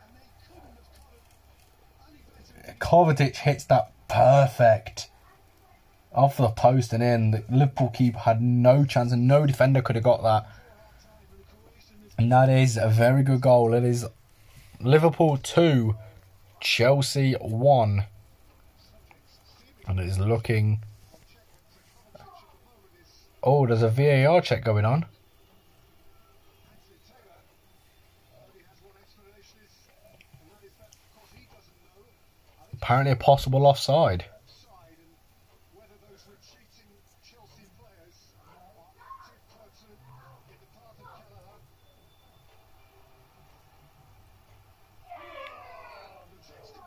[2.80, 5.10] Kovacic hits that perfect
[6.14, 7.32] off the post and in.
[7.32, 10.48] The Liverpool keeper had no chance, and no defender could have got that.
[12.18, 13.74] And that is a very good goal.
[13.74, 14.06] It is
[14.82, 15.96] Liverpool 2,
[16.60, 18.06] Chelsea 1.
[19.88, 20.82] And it is looking.
[23.42, 25.06] Oh, there's a VAR check going on.
[32.82, 34.26] Apparently, a possible offside.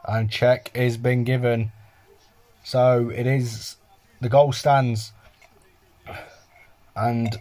[0.09, 1.73] And check is being given.
[2.65, 3.77] So it is
[4.21, 5.13] the goal stands,
[6.97, 7.37] and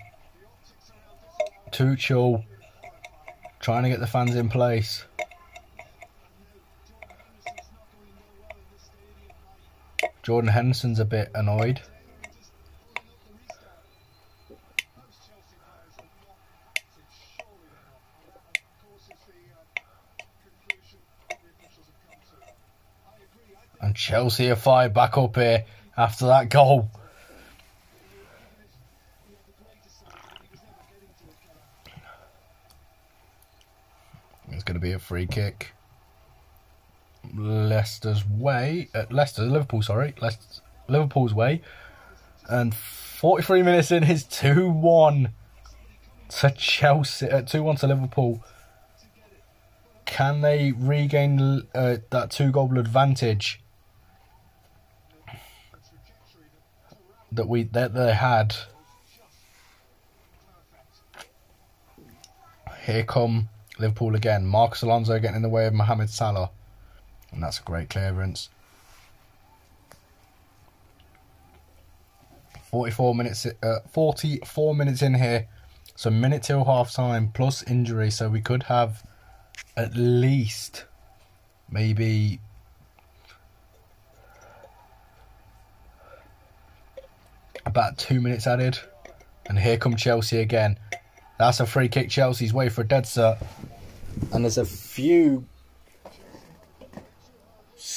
[1.72, 2.43] Tuchel
[3.60, 5.06] trying to get the fans in place.
[10.24, 11.82] Jordan Henderson's a bit annoyed.
[23.82, 25.65] And Chelsea are fired back up here
[25.97, 26.91] after that goal.
[34.51, 35.74] It's going to be a free kick.
[37.36, 41.61] Leicester's way, uh, Leicester, Liverpool, sorry, Leicester, Liverpool's way.
[42.49, 45.32] And 43 minutes in, is 2 1
[46.29, 48.43] to Chelsea, uh, 2 1 to Liverpool.
[50.05, 53.61] Can they regain uh, that two goal advantage
[57.32, 58.55] that we that they had?
[62.86, 63.47] Here come
[63.79, 64.45] Liverpool again.
[64.45, 66.51] Marcos Alonso getting in the way of Mohamed Salah.
[67.32, 68.49] And that's a great clearance.
[72.71, 75.47] 44 minutes uh, 44 minutes in here.
[75.95, 79.03] So minute till half time plus injury so we could have
[79.75, 80.86] at least
[81.69, 82.39] maybe
[87.65, 88.79] about 2 minutes added.
[89.47, 90.79] And here come Chelsea again.
[91.38, 93.41] That's a free kick Chelsea's way for a dead set.
[94.32, 95.45] And there's a few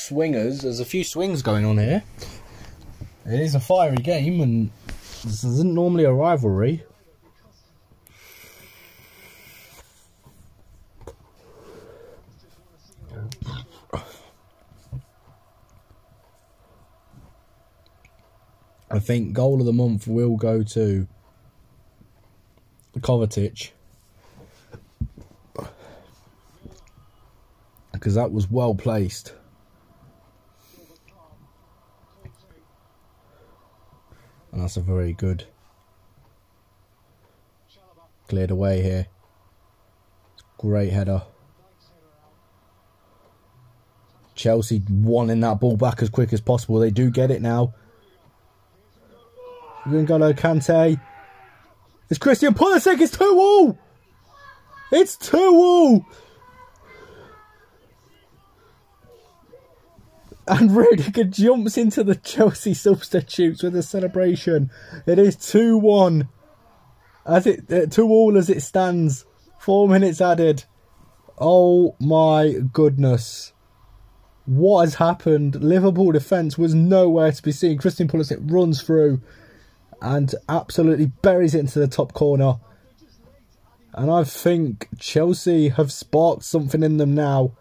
[0.05, 0.61] swingers.
[0.61, 2.03] There's a few swings going on here.
[3.27, 4.71] It is a fiery game, and
[5.25, 6.85] this isn't normally a rivalry.
[18.91, 21.09] I think goal of the month will go to
[22.99, 23.71] Kovacic.
[28.05, 29.33] because that was well placed.
[34.55, 35.47] And that's a very good
[38.29, 39.09] cleared away here.
[40.59, 41.23] Great header.
[44.37, 46.79] Chelsea wanting that ball back as quick as possible.
[46.79, 47.75] They do get it now.
[49.87, 51.01] N'Golo Kante.
[52.09, 53.01] It's Christian Pulisic.
[53.01, 53.79] It's 2 all.
[54.93, 56.07] It's 2 all.
[60.47, 64.71] And Rudiger jumps into the Chelsea substitutes with a celebration.
[65.07, 66.29] It is 2 1.
[67.27, 69.25] As it uh, 2 all as it stands.
[69.59, 70.65] Four minutes added.
[71.39, 73.55] Oh my goodness.
[74.45, 75.65] What has happened?
[75.65, 77.79] Liverpool defence was nowhere to be seen.
[77.79, 79.23] Christian Pulisic runs through
[80.03, 82.57] and absolutely buries it into the top corner.
[83.95, 87.53] And I think Chelsea have sparked something in them now.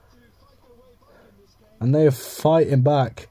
[1.83, 3.27] And they are fighting back.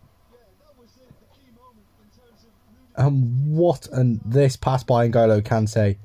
[2.95, 5.97] And what and this pass by N'Golo Kante.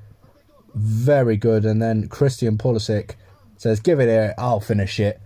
[0.74, 1.66] Very good.
[1.66, 3.16] And then Christian Pulisic
[3.58, 5.20] says, give it here, I'll finish it.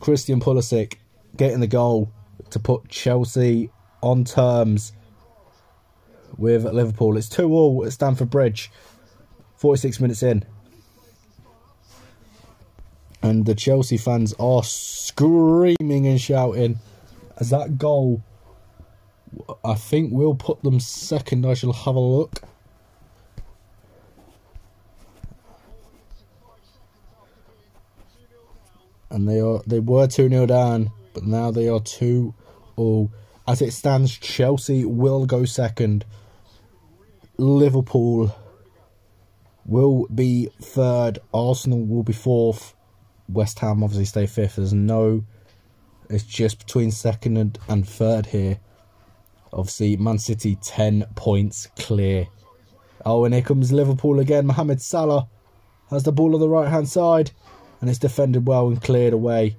[0.00, 0.94] Christian Pulisic
[1.36, 2.10] getting the goal
[2.50, 3.70] to put Chelsea
[4.02, 4.92] on terms
[6.36, 7.16] with Liverpool.
[7.16, 8.72] It's 2 all at Stamford Bridge,
[9.56, 10.44] 46 minutes in.
[13.22, 16.78] And the Chelsea fans are screaming and shouting
[17.38, 18.22] as that goal,
[19.64, 21.44] I think, will put them second.
[21.46, 22.42] I shall have a look.
[29.10, 32.34] And they are they were 2 0 down, but now they are 2
[32.76, 33.10] all.
[33.48, 36.04] As it stands, Chelsea will go second.
[37.38, 38.34] Liverpool
[39.64, 41.20] will be third.
[41.32, 42.75] Arsenal will be fourth.
[43.28, 44.56] West Ham obviously stay fifth.
[44.56, 45.24] There's no.
[46.08, 48.60] It's just between second and, and third here.
[49.52, 52.28] Obviously, Man City 10 points clear.
[53.04, 54.46] Oh, and here comes Liverpool again.
[54.46, 55.28] Mohamed Salah
[55.90, 57.30] has the ball on the right hand side.
[57.80, 59.56] And it's defended well and cleared away.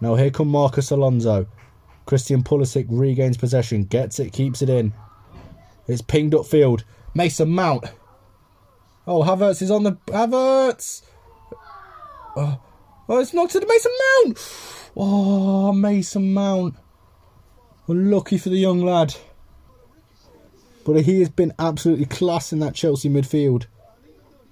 [0.00, 1.46] Now here come Marcos Alonso.
[2.06, 4.92] Christian Pulisic regains possession, gets it, keeps it in.
[5.86, 6.82] It's pinged upfield.
[7.14, 7.86] Mason Mount.
[9.06, 11.02] Oh, Havertz is on the Havertz.
[12.36, 12.60] Oh,
[13.08, 13.92] oh it's knocked to the Mason
[14.24, 14.38] Mount.
[14.96, 16.76] Oh, Mason Mount.
[17.86, 19.14] Lucky for the young lad.
[20.84, 23.66] But he has been absolutely class in that Chelsea midfield.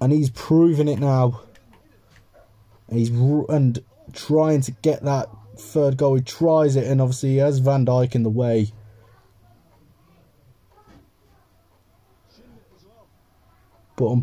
[0.00, 1.42] And he's proving it now.
[2.88, 3.82] And he's and
[4.12, 6.16] trying to get that third goal.
[6.16, 8.72] He tries it, and obviously he has Van Dijk in the way.
[13.96, 14.18] But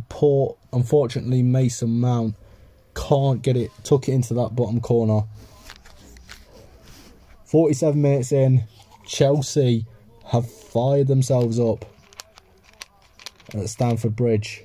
[0.74, 2.36] unfortunately, Mason Mount
[3.00, 3.72] can't get it.
[3.84, 5.22] Took it into that bottom corner.
[7.45, 8.66] 47 minutes in,
[9.06, 9.86] Chelsea
[10.26, 11.86] have fired themselves up
[13.54, 14.64] at Stamford Bridge.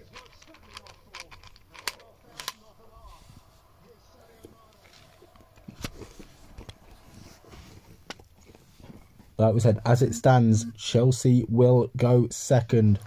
[9.39, 12.99] Like we said, as it stands, Chelsea will go second.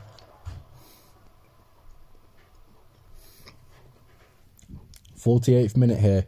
[5.28, 6.26] Forty eighth minute here.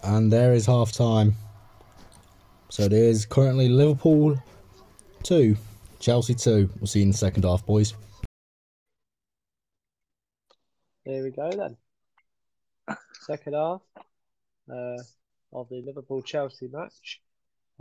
[0.02, 1.34] And there is half time.
[2.70, 4.40] So it is currently Liverpool
[5.24, 5.56] 2,
[5.98, 6.70] Chelsea 2.
[6.78, 7.94] We'll see you in the second half, boys.
[11.04, 11.76] Here we go then.
[13.26, 13.82] Second half
[14.70, 15.02] uh,
[15.52, 17.20] of the Liverpool Chelsea match.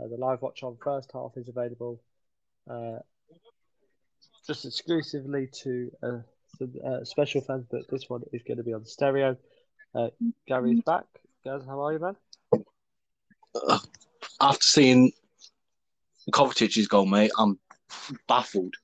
[0.00, 2.00] Uh, the live watch on first half is available
[2.70, 2.98] uh,
[4.46, 6.18] just exclusively to uh,
[6.58, 9.36] some, uh, special fans, but this one is going to be on stereo.
[9.94, 10.08] Uh,
[10.46, 11.04] Gary's back.
[11.44, 12.16] Gaz, how are you, man?
[14.40, 15.12] After seeing
[16.30, 17.58] Kovacic's goal, mate, I'm
[18.28, 18.74] baffled.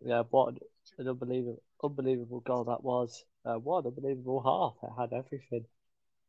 [0.00, 0.58] Yeah, what an,
[0.98, 3.24] an unbelievable, unbelievable goal that was.
[3.44, 4.90] Uh, what an unbelievable half.
[4.90, 5.64] It had everything.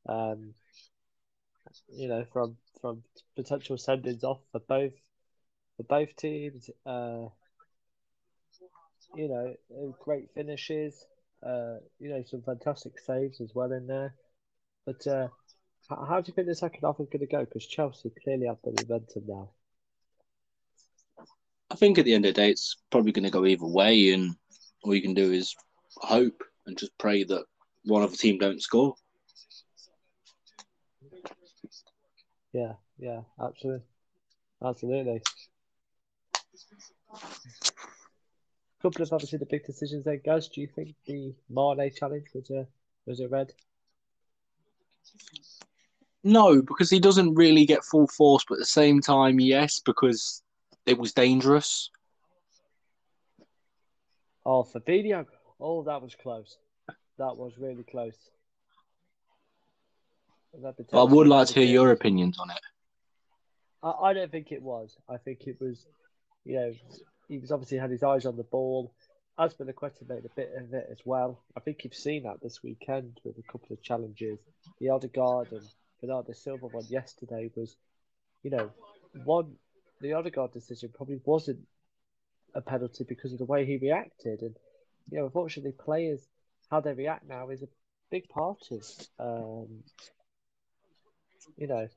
[0.07, 0.53] Um,
[1.87, 3.03] you know, from from
[3.35, 4.93] potential send-ins off for both
[5.77, 6.69] for both teams.
[6.85, 7.27] Uh,
[9.15, 11.05] you know, uh, great finishes.
[11.45, 14.13] Uh, you know, some fantastic saves as well in there.
[14.85, 15.27] But uh,
[15.89, 17.39] how, how do you think the second half is going to go?
[17.39, 19.49] Because Chelsea clearly have the momentum now.
[21.71, 24.11] I think at the end of the day, it's probably going to go either way,
[24.11, 24.35] and
[24.83, 25.55] all you can do is
[25.95, 27.45] hope and just pray that
[27.85, 28.95] one of the team don't score.
[32.51, 33.85] Yeah, yeah, absolutely,
[34.63, 35.21] absolutely.
[37.13, 40.47] A couple of obviously the big decisions there, guys.
[40.47, 42.67] Do you think the Marley challenge was a
[43.05, 43.53] was a red?
[46.23, 50.43] No, because he doesn't really get full force, but at the same time, yes, because
[50.85, 51.89] it was dangerous.
[54.45, 55.25] Oh, Fabinho.
[55.59, 56.57] Oh, that was close.
[57.17, 58.17] That was really close.
[60.93, 62.59] I would like to hear your opinions on it.
[63.83, 64.97] I, I don't think it was.
[65.07, 65.85] I think it was,
[66.45, 66.73] you know,
[67.27, 68.93] he was obviously had his eyes on the ball.
[69.39, 71.41] Azpilicueta made a bit of it as well.
[71.55, 74.39] I think you've seen that this weekend with a couple of challenges.
[74.81, 75.65] The Odegaard and
[76.01, 77.75] Bernardo Silva one yesterday was,
[78.43, 78.71] you know,
[79.23, 79.55] one
[80.01, 81.59] the Odegaard decision probably wasn't
[82.55, 84.55] a penalty because of the way he reacted, and
[85.11, 86.21] you know, unfortunately, players
[86.69, 87.67] how they react now is a
[88.11, 88.83] big part of,
[89.19, 89.83] um,
[91.57, 91.87] you know,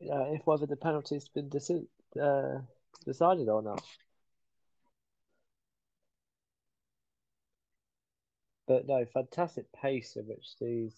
[0.00, 1.88] if whether the penalty's been deci-
[2.20, 2.60] uh,
[3.04, 3.82] decided or not.
[8.66, 10.94] But no, fantastic pace in which these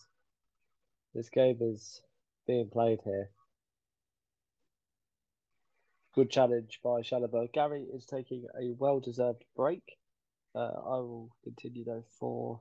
[1.14, 2.02] this game is
[2.46, 3.30] being played here.
[6.14, 7.52] Good challenge by Chalobah.
[7.52, 9.82] Gary is taking a well-deserved break.
[10.54, 12.60] Uh, I will continue though for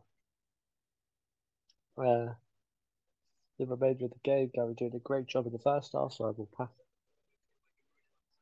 [1.97, 2.33] uh,
[3.59, 4.49] the remainder of the game.
[4.53, 6.69] Gary doing a great job in the first half, so I will pass.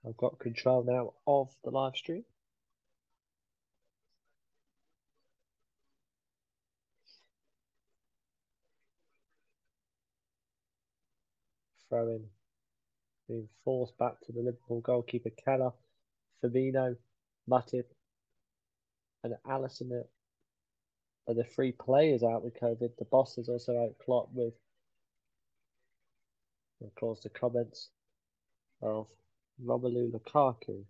[0.07, 2.23] I've got control now of the live stream.
[11.89, 12.29] Throwing
[13.27, 15.71] being forced back to the Liverpool goalkeeper Kelleher,
[16.43, 16.95] Firmino,
[17.49, 17.85] Matip,
[19.23, 22.95] and Alisson are- the three players out with COVID.
[22.97, 24.53] The boss is also out Klopp with,
[26.83, 27.89] of course, the comments
[28.81, 29.07] of
[29.63, 30.83] Romelu Lukaku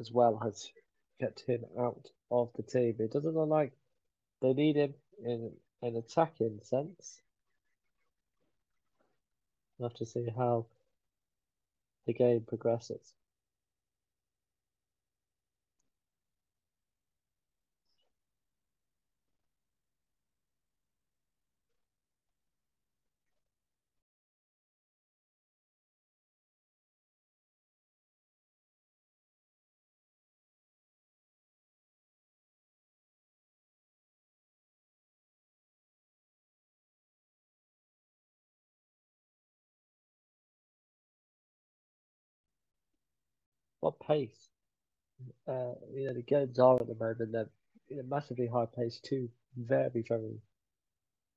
[0.00, 0.68] as well has
[1.20, 2.96] kept him out of the team.
[2.98, 3.72] It doesn't look like
[4.42, 4.94] they need him
[5.24, 5.52] in
[5.82, 7.20] an attacking sense.
[9.78, 10.66] We'll have to see how
[12.06, 13.14] the game progresses.
[43.84, 44.48] What pace?
[45.46, 47.32] Uh, you know, the games are at the moment.
[47.32, 47.50] They're
[47.88, 48.98] you know, massively high pace.
[49.04, 49.28] Two
[49.58, 50.40] very, very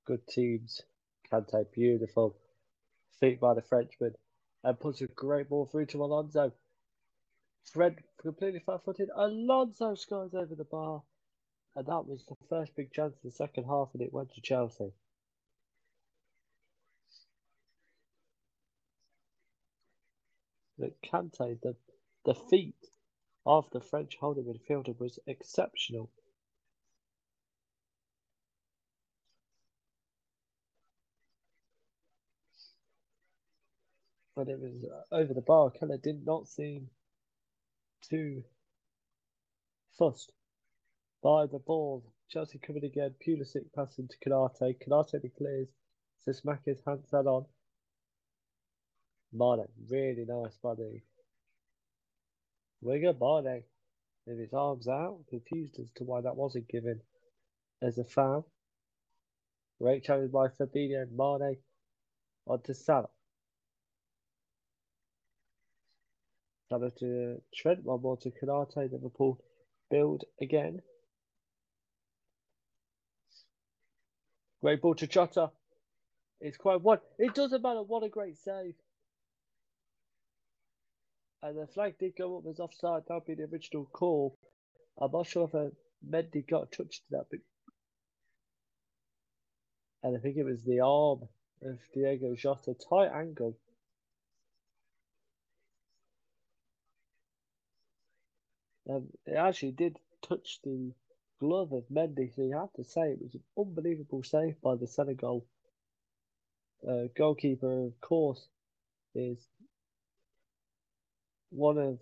[0.05, 0.81] good teams.
[1.29, 2.37] Kante, beautiful.
[3.19, 4.13] Feet by the Frenchman.
[4.63, 6.53] And puts a great ball through to Alonso.
[7.73, 9.09] Fred completely flat footed.
[9.13, 11.03] Alonso scores over the bar.
[11.75, 14.41] And that was the first big chance of the second half, and it went to
[14.41, 14.93] Chelsea.
[20.79, 21.75] But Kante, the,
[22.27, 22.75] the feet
[23.45, 26.11] of the French holding midfielder was exceptional.
[34.35, 35.71] but it was uh, over the bar.
[35.71, 36.89] Kelleher did not seem
[38.07, 38.43] too
[39.97, 40.31] fussed
[41.23, 42.03] by the ball.
[42.29, 43.15] Chelsea coming again.
[43.25, 44.75] Pulisic passing to Kante.
[44.87, 45.69] Kante declares.
[46.23, 47.45] Tsimikas hands that on.
[49.33, 51.01] Mane, really nice body.
[52.81, 53.63] Winger Mane
[54.25, 57.01] with his arms out, confused as to why that wasn't given
[57.81, 58.47] as a foul.
[59.81, 61.57] Great challenge by Fabinho and Mane
[62.45, 63.09] onto Salah.
[66.69, 69.39] Salah to Trent, one more to Kante, Liverpool
[69.89, 70.81] build again.
[74.61, 75.51] Great ball to Jota.
[76.41, 76.99] It's quite one.
[77.17, 77.81] It doesn't matter.
[77.83, 78.75] What a great save.
[81.47, 83.03] And the flag did go up as offside.
[83.07, 84.37] That would be the original call.
[84.99, 85.73] I'm not sure if
[86.05, 87.39] Mendy got touched to that, but
[90.03, 91.21] and I think it was the arm
[91.63, 93.57] of Diego Jota, tight angle.
[98.89, 100.91] Um, it actually did touch the
[101.39, 104.87] glove of Mendy, so you have to say it was an unbelievable save by the
[104.87, 105.45] Senegal
[106.85, 107.85] uh, goalkeeper.
[107.85, 108.49] Of course,
[109.15, 109.47] is
[111.49, 111.99] one of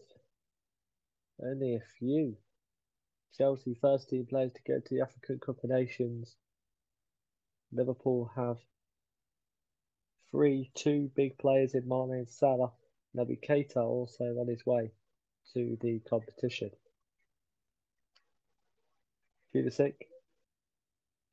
[1.43, 2.35] only a few
[3.37, 6.35] Chelsea first team players to get to the African Cup of Nations.
[7.73, 8.57] Liverpool have
[10.31, 12.71] three, two big players in Mane and Salah.
[13.15, 14.91] Naby Keita also on his way
[15.53, 16.71] to the competition.
[19.53, 19.95] Pulisic.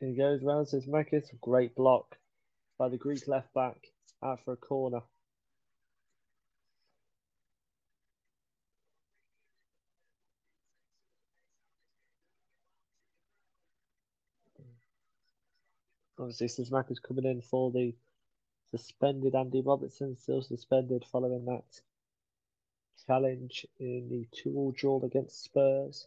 [0.01, 1.29] He goes round Tsimikas.
[1.41, 2.17] Great block
[2.79, 3.77] by the Greek left back
[4.23, 5.03] out for a corner.
[16.19, 17.95] Obviously, Tsimikas coming in for the
[18.71, 21.81] suspended Andy Robertson, still suspended following that
[23.07, 26.07] challenge in the two-all draw against Spurs.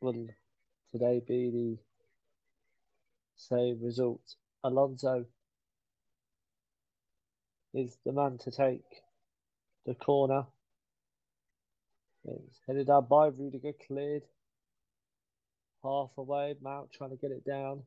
[0.00, 0.28] Will
[0.92, 1.78] today be the
[3.36, 4.36] same result?
[4.62, 5.24] Alonso
[7.72, 9.02] is the man to take
[9.86, 10.46] the corner.
[12.24, 14.22] It's headed down by Rudiger, cleared.
[15.82, 17.82] Half away, Mount trying to get it down.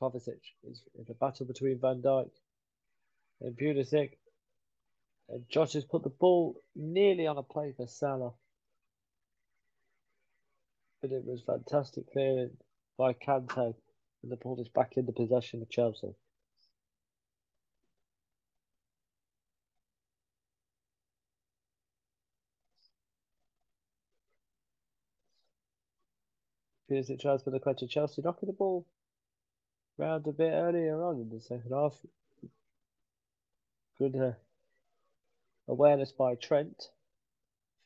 [0.00, 2.30] Kovacic is a battle between Van Dijk
[3.40, 4.10] and Pulisic.
[5.28, 8.32] And Josh has put the ball nearly on a play for Salah.
[11.00, 12.50] But it was fantastic clearing
[12.98, 13.74] by Kante.
[14.22, 16.14] And the ball is back in the possession of Chelsea.
[26.92, 28.86] Pulisic tries for the clutch of Chelsea, knocking the ball
[29.96, 31.94] round a bit earlier on in the second half.
[33.98, 34.32] Good uh,
[35.68, 36.90] awareness by Trent.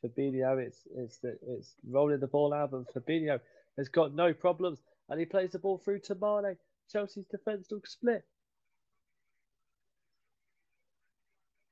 [0.03, 3.39] Fabinho, it's it's the, it's rolling the ball out, but Fabinho
[3.77, 4.79] has got no problems,
[5.09, 6.57] and he plays the ball through to Mane.
[6.91, 8.25] Chelsea's defence looks split,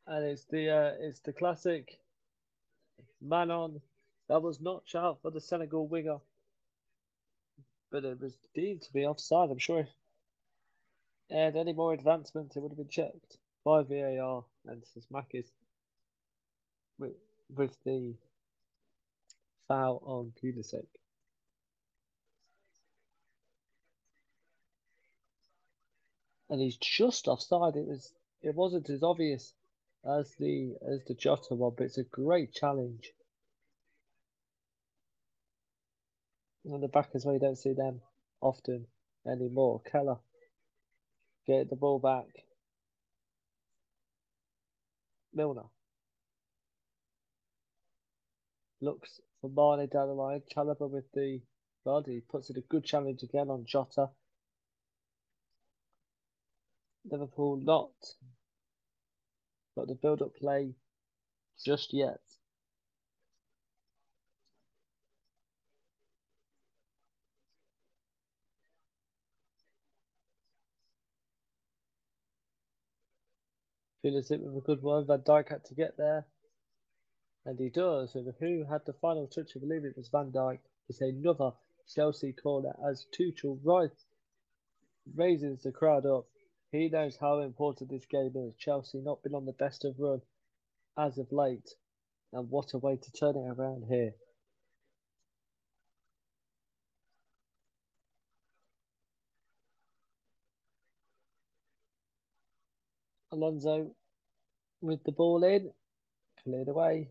[0.07, 1.99] and it's the uh, it's the classic
[3.21, 3.81] man on
[4.29, 6.17] that was not out for the Senegal winger,
[7.95, 9.49] but it was deemed to be offside.
[9.49, 9.87] I'm sure.
[11.29, 15.47] And any more advancement, it would have been checked by VAR and Tsimikas
[16.99, 17.13] with,
[17.55, 18.15] with the
[19.69, 20.87] foul on Pulisic.
[26.49, 27.77] And he's just offside.
[27.77, 29.53] It was it wasn't as obvious
[30.05, 33.13] as the as the Jota one, but it's a great challenge.
[36.72, 38.01] On the back as well, you don't see them
[38.41, 38.88] often
[39.28, 39.82] anymore.
[39.91, 40.18] Kelleher
[41.47, 42.26] get the ball back.
[45.34, 45.70] Milner
[48.82, 50.41] looks for Mane down the line.
[50.55, 51.41] Chalobah with the
[51.84, 54.09] body puts it a good challenge again on Jota.
[57.09, 57.91] Liverpool not
[59.76, 60.74] got the build up play
[61.63, 62.20] just yet.
[74.06, 75.08] Pulisic with a good one.
[75.08, 76.28] Van Dijk had to get there.
[77.43, 78.14] And he does.
[78.14, 79.53] And who had the final touch?
[79.56, 80.60] I believe it was Van Dijk.
[80.88, 81.53] It's another
[81.93, 83.89] Chelsea corner as Tuchel right
[85.16, 86.28] raises the crowd up.
[86.72, 88.56] He knows how important this game is.
[88.58, 90.22] Chelsea not been on the best of run
[90.97, 91.70] as of late.
[92.32, 94.14] And what a way to turn it around here.
[103.36, 103.91] Alonso
[104.81, 105.71] with the ball in,
[106.43, 107.09] cleared away.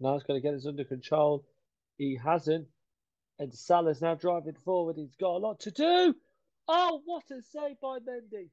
[0.00, 1.44] Now he's got to get this under control.
[1.96, 2.68] He hasn't.
[3.40, 4.96] And Salah's now driving forward.
[4.96, 6.14] He's got a lot to do.
[6.68, 8.50] Oh, what a save by Mendy.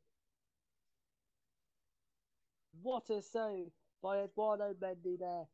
[2.81, 3.71] What a save
[4.01, 5.45] by Eduardo Mendy there.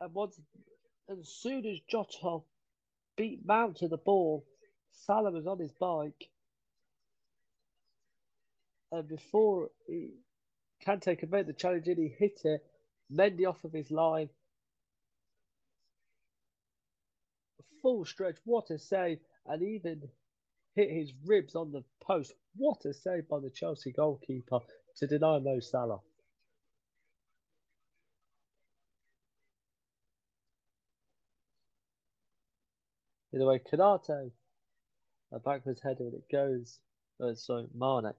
[0.00, 0.40] And once,
[1.10, 2.40] as soon as Jota
[3.20, 4.46] beat Mount to the ball,
[4.92, 6.30] Salah was on his bike.
[8.90, 10.14] And before he,
[10.86, 12.64] Kante could make the challenge in, he hit it.
[13.12, 14.30] Mendy off of his line.
[17.82, 18.36] Full stretch.
[18.44, 19.18] What a save.
[19.46, 20.08] And even
[20.74, 22.32] hit his ribs on the post.
[22.56, 24.60] What a save by the Chelsea goalkeeper
[24.96, 26.00] to deny Mo Salah.
[33.34, 34.32] Either way, Konate,
[35.32, 36.80] a backwards header, and it goes.
[37.22, 38.12] Uh, sorry, Mane.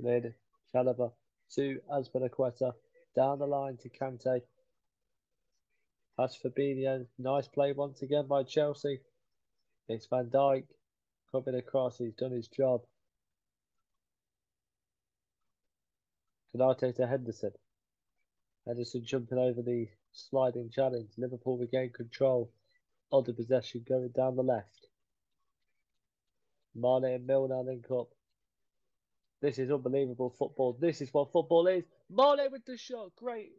[0.00, 0.34] Cleared
[0.74, 1.12] Chalobah
[1.54, 2.72] to Azpilicueta.
[3.14, 4.42] Down the line to Kante.
[6.22, 7.04] Pass Fabinho.
[7.18, 9.00] Nice play once again by Chelsea.
[9.88, 10.66] It's Van Dijk.
[11.32, 11.98] Coming across.
[11.98, 12.82] He's done his job.
[16.54, 17.50] Konate to Henderson.
[18.64, 21.08] Henderson jumping over the sliding challenge.
[21.18, 22.52] Liverpool regain control
[23.10, 24.86] of the possession going down the left.
[26.76, 28.10] Mane and Milner link up.
[29.40, 30.78] This is unbelievable football.
[30.80, 31.82] This is what football is.
[32.08, 33.10] Mane with the shot.
[33.16, 33.50] Great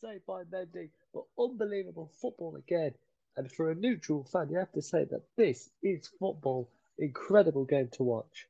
[0.00, 0.90] save by Mendy.
[1.14, 2.94] But unbelievable football again.
[3.36, 6.68] And for a neutral fan, you have to say that this is football.
[6.98, 8.46] Incredible game to watch.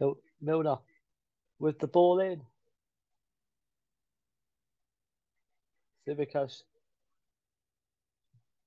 [0.00, 0.78] Mil- Milner
[1.58, 2.42] with the ball in.
[6.08, 6.62] Tsimikas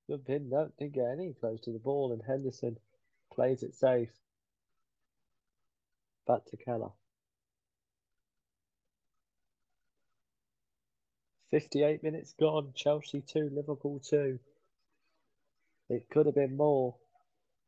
[0.08, 2.78] good no, didn't get any close to the ball, and Henderson
[3.34, 4.12] plays it safe.
[6.28, 6.92] Back to Kelleher.
[11.50, 14.40] 58 minutes gone, Chelsea 2, Liverpool 2.
[15.90, 16.96] It could have been more.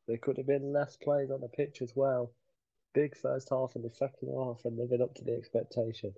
[0.07, 2.31] There could have been less played on the pitch as well.
[2.93, 6.13] Big first half and the second half and living up to the expectation.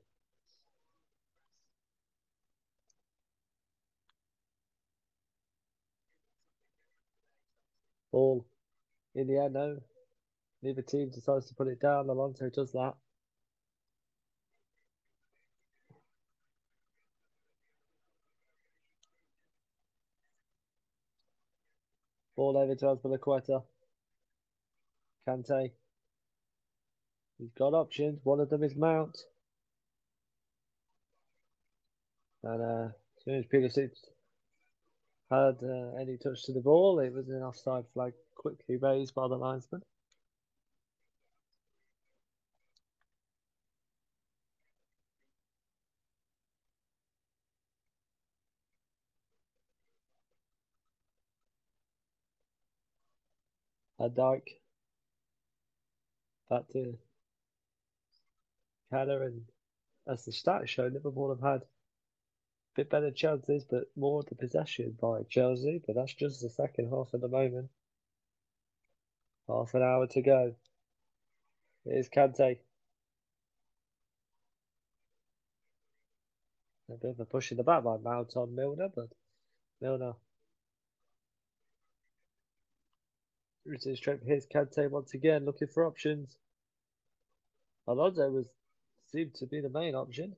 [8.15, 8.45] Ball
[9.13, 9.77] in the air, no.
[10.61, 12.07] Neither team decides to put it down.
[12.07, 12.93] Alonso does that.
[22.37, 23.63] Ball over to Azpilicueta.
[25.27, 25.71] Kante.
[27.37, 28.21] He's got options.
[28.23, 29.17] One of them is Mount.
[32.43, 33.91] And uh, as soon as Pulisic
[35.31, 39.27] had uh, any touch to the ball, it was an offside flag quickly raised by
[39.27, 39.81] the linesman.
[53.99, 54.41] Van Dijk.
[56.49, 56.97] Back to
[58.91, 59.41] Kelleher, and
[60.07, 61.65] as the stats show, Liverpool have had a
[62.75, 65.81] bit better chances, but more of the possession by Chelsea.
[65.85, 67.69] But that's just the second half at the moment.
[69.47, 70.55] Half an hour to go.
[71.85, 72.57] Here's Kante.
[76.89, 79.09] A bit of a push in the back by Mount on Milner, but
[79.81, 80.13] Milner
[83.65, 84.19] returns straight.
[84.23, 86.37] Here's Kante once again, looking for options.
[87.87, 88.45] Alonso was
[89.11, 90.35] seemed to be the main option.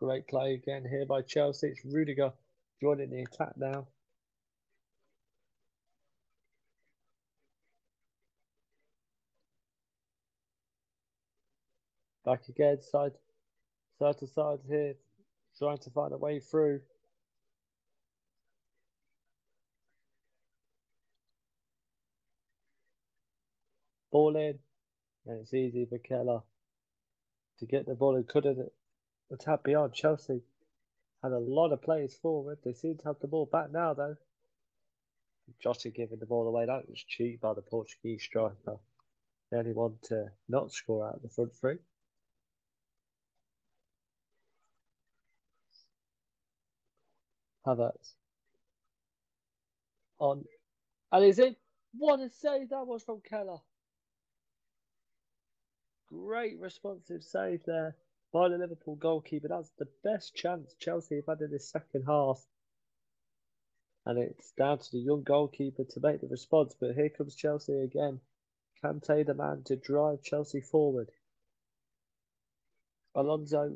[0.00, 1.66] Great play again here by Chelsea.
[1.68, 2.32] It's Rudiger
[2.80, 3.86] joining the attack now.
[12.24, 13.12] Back again, side,
[13.98, 14.94] side to side here,
[15.58, 16.80] trying to find a way through.
[24.10, 24.58] Ball in,
[25.26, 26.40] and it's easy for Kelleher.
[27.58, 28.26] to get the ball and
[29.32, 29.92] attack beyond.
[29.92, 30.42] Chelsea
[31.22, 32.58] had a lot of players forward.
[32.64, 34.16] They seem to have the ball back now, though.
[35.62, 36.66] Jota giving the ball away.
[36.66, 38.76] That was cheap by the Portuguese striker.
[39.50, 41.78] The only one to not score out of the front three.
[47.66, 48.14] Havertz.
[50.18, 50.44] On.
[51.12, 51.56] And is it?
[51.98, 53.58] What a save that was from Kelleher.
[56.08, 57.96] Great responsive save there
[58.32, 59.48] by the Liverpool goalkeeper.
[59.48, 62.44] That's the best chance Chelsea have had in this second half.
[64.06, 66.74] And it's down to the young goalkeeper to make the response.
[66.80, 68.20] But here comes Chelsea again.
[68.82, 71.10] Kante, the man to drive Chelsea forward.
[73.14, 73.72] Alonso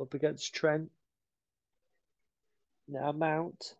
[0.00, 0.90] up against Trent.
[2.88, 3.74] Now Mount.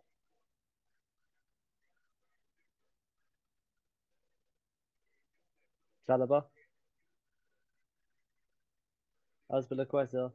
[9.50, 9.64] Chalobah.
[9.64, 10.32] Azpilicueta.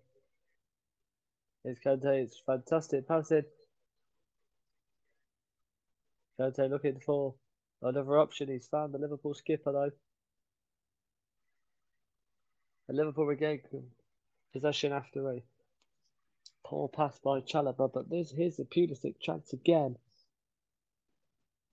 [1.64, 2.24] It's Kante.
[2.24, 3.44] It's fantastic passing.
[6.40, 7.36] Kante looking for
[7.82, 8.50] another option.
[8.50, 9.92] He's found the Liverpool skipper though.
[12.88, 13.62] And Liverpool regain
[14.54, 15.44] possession after a
[16.66, 19.98] poor pass by Chalobah, but this here's a Pulisic chance again.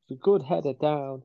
[0.05, 1.23] It's a good header down.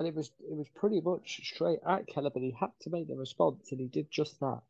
[0.00, 3.06] And it was it was pretty much straight at Kelleher, but he had to make
[3.06, 4.62] the response and he did just that.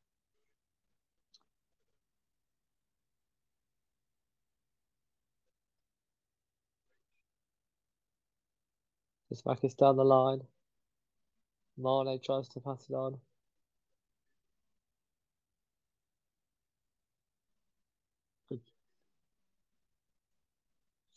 [9.28, 10.40] Just back us down the line.
[11.78, 13.18] Mane tries to pass it on.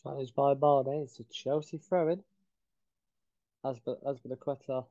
[0.03, 1.01] Challenged by Mane.
[1.03, 2.23] It's a Chelsea throw in.
[3.63, 4.85] Azpilicueta.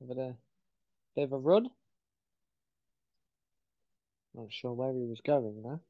[0.00, 0.36] Having a
[1.16, 1.68] bit of a run.
[4.34, 5.80] Not sure where he was going there.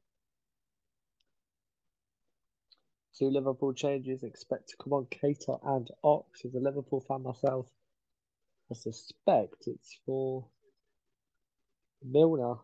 [3.17, 6.45] Two Liverpool changes expect to come on Keita and Ox.
[6.45, 7.67] As a Liverpool fan myself,
[8.71, 10.45] I suspect it's for
[12.01, 12.55] Milner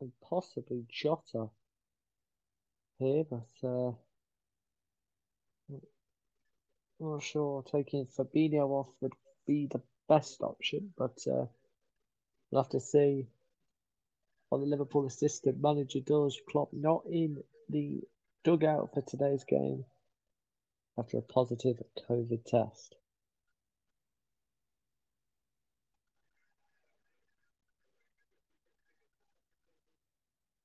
[0.00, 1.48] and possibly Jota
[2.98, 3.92] here, but uh,
[6.98, 9.12] not sure taking Fabinho off would
[9.46, 11.46] be the best option, but uh,
[12.50, 13.26] we'll have to see
[14.48, 16.40] what the Liverpool assistant manager does.
[16.48, 18.00] Klopp not in the
[18.44, 19.84] dugout for today's game
[20.98, 22.94] after a positive COVID test.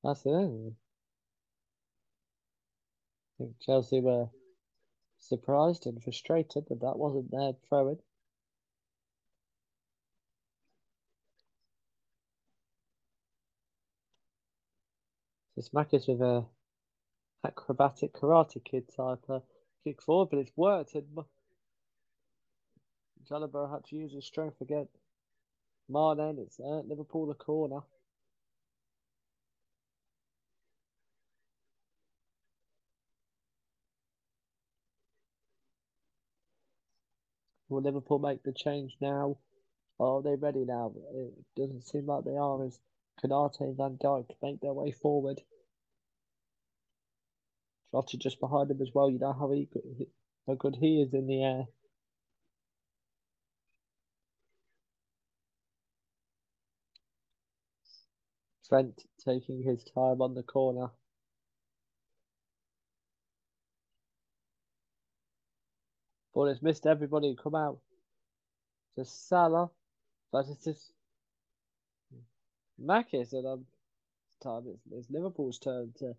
[0.04, 0.81] That's it.
[3.42, 4.30] Think Chelsea were
[5.18, 7.98] surprised and frustrated that that wasn't their throw-in.
[15.56, 16.45] So Smackers with a
[17.44, 19.26] acrobatic karate kid type
[19.84, 20.94] kick forward, but it's worked.
[20.94, 21.07] And
[23.28, 24.88] Chalobah had to use his strength again.
[25.90, 27.82] Mane, it's uh, Liverpool a corner.
[37.72, 39.38] Will Liverpool make the change now?
[39.98, 40.93] Are they ready now?
[41.15, 42.77] It doesn't seem like they are as
[43.23, 45.41] Konate and Van Dijk make their way forward.
[47.93, 49.10] Jota just behind him as well.
[49.10, 49.69] You know how he
[50.48, 51.65] how good he is in the air.
[58.68, 60.91] Trent taking his time on the corner.
[66.34, 67.80] But it's missed everybody come out.
[68.98, 69.70] Just Salah,
[70.32, 70.91] but it's
[72.80, 73.66] Makis, and um,
[74.41, 76.14] time it's, it's Liverpool's turn to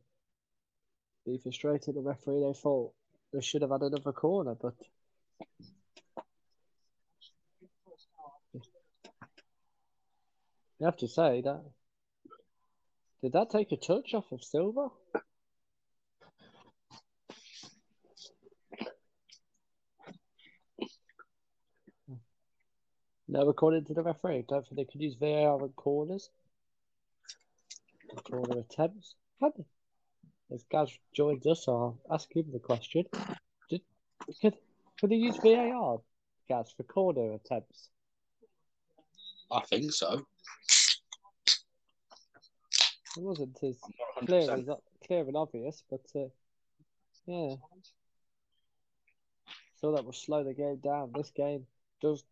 [1.26, 1.94] be frustrated.
[1.94, 2.92] The referee they thought
[3.32, 4.74] they should have had another corner, but
[10.78, 11.62] you have to say that
[13.22, 14.88] did that take a touch off of Silva?
[23.32, 26.28] No, according to the referee, don't think they could use VAR on corners.
[28.30, 29.14] Corner attempts.
[29.40, 30.54] Can they?
[30.54, 33.04] As Gaz joins us, I'll ask him the question.
[33.70, 33.80] Did,
[34.42, 34.54] could,
[35.00, 36.00] could they use VAR,
[36.46, 37.88] Gaz, for corner attempts?
[39.50, 40.26] I think so.
[43.16, 43.78] It wasn't as
[44.26, 44.68] clear as
[45.06, 46.28] clear and obvious, but uh,
[47.24, 47.54] yeah.
[49.80, 51.12] So that will slow the game down.
[51.16, 51.64] This game
[52.02, 52.24] does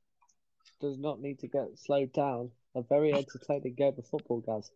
[0.81, 2.51] does not need to get slowed down.
[2.75, 4.71] A very entertaining game of football, guys.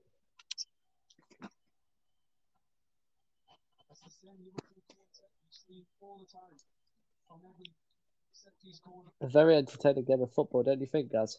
[9.20, 11.39] A very entertaining game of football, don't you think, guys?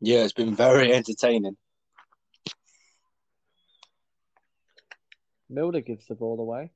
[0.00, 1.56] Yeah, it's been very entertaining.
[5.48, 6.70] Milner gives the ball away.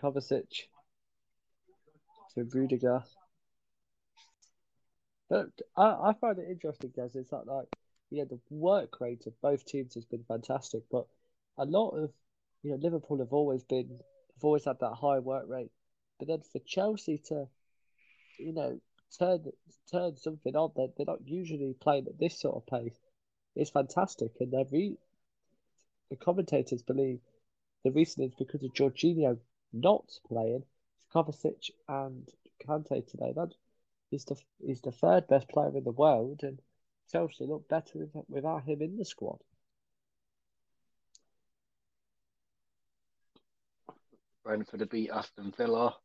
[0.00, 0.46] Kovacic
[2.34, 3.02] to Rudiger.
[5.28, 7.14] But I, I find it interesting, guys.
[7.14, 7.66] It's like, like
[8.10, 11.06] you know, the work rate of both teams has been fantastic, but
[11.58, 12.10] a lot of
[12.62, 15.70] you know Liverpool have always been have always had that high work rate,
[16.18, 17.48] but then for Chelsea to
[18.38, 18.80] you know
[19.18, 19.44] turn
[19.90, 22.98] turn something on, they're, they're not usually playing at this sort of pace.
[23.54, 27.20] It's fantastic, and they're the commentators believe
[27.84, 29.38] the reason is because of Jorginho
[29.72, 30.64] not playing.
[31.14, 32.28] Kovacic and
[32.64, 33.32] Kante today.
[33.34, 33.52] That
[34.10, 36.60] is the he's the third best player in the world, and
[37.10, 39.38] Chelsea look better without him in the squad.
[44.44, 45.96] Brentford to beat Aston Villa.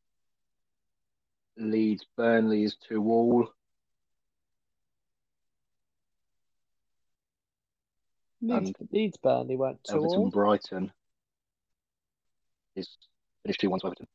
[1.57, 3.49] Leeds Burnley is two all.
[8.41, 10.30] Leeds, Leeds Burnley went two Everton all.
[10.32, 10.91] Brighton
[12.76, 12.90] is
[13.44, 14.07] finished two one to Everton.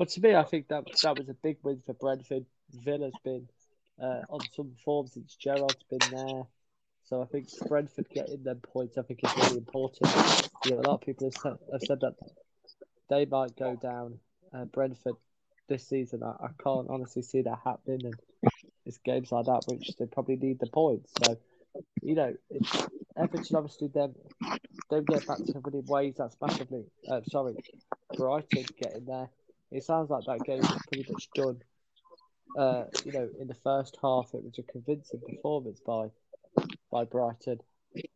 [0.00, 2.46] But to me, I think that that was a big win for Brentford.
[2.72, 3.46] Villa's been
[4.02, 6.44] uh, on some form since Gerrard's been there.
[7.04, 10.10] So I think Brentford getting them points, I think, is really important.
[10.64, 12.14] You know, a lot of people have said, have said that
[13.10, 14.18] they might go down
[14.54, 15.16] uh, Brentford
[15.68, 16.22] this season.
[16.22, 18.00] I, I can't honestly see that happening.
[18.06, 18.14] And
[18.86, 21.12] it's games like that which they probably need the points.
[21.22, 21.36] So,
[22.00, 22.34] you know,
[23.18, 24.14] Everton obviously them
[24.88, 26.14] don't get back to winning ways.
[26.16, 26.86] That's massively.
[27.06, 27.54] Uh, sorry,
[28.16, 29.28] Brighton getting there.
[29.70, 31.60] It sounds like that game was pretty much done.
[32.58, 36.08] Uh, you know, in the first half, it was a convincing performance by
[36.90, 37.60] by Brighton,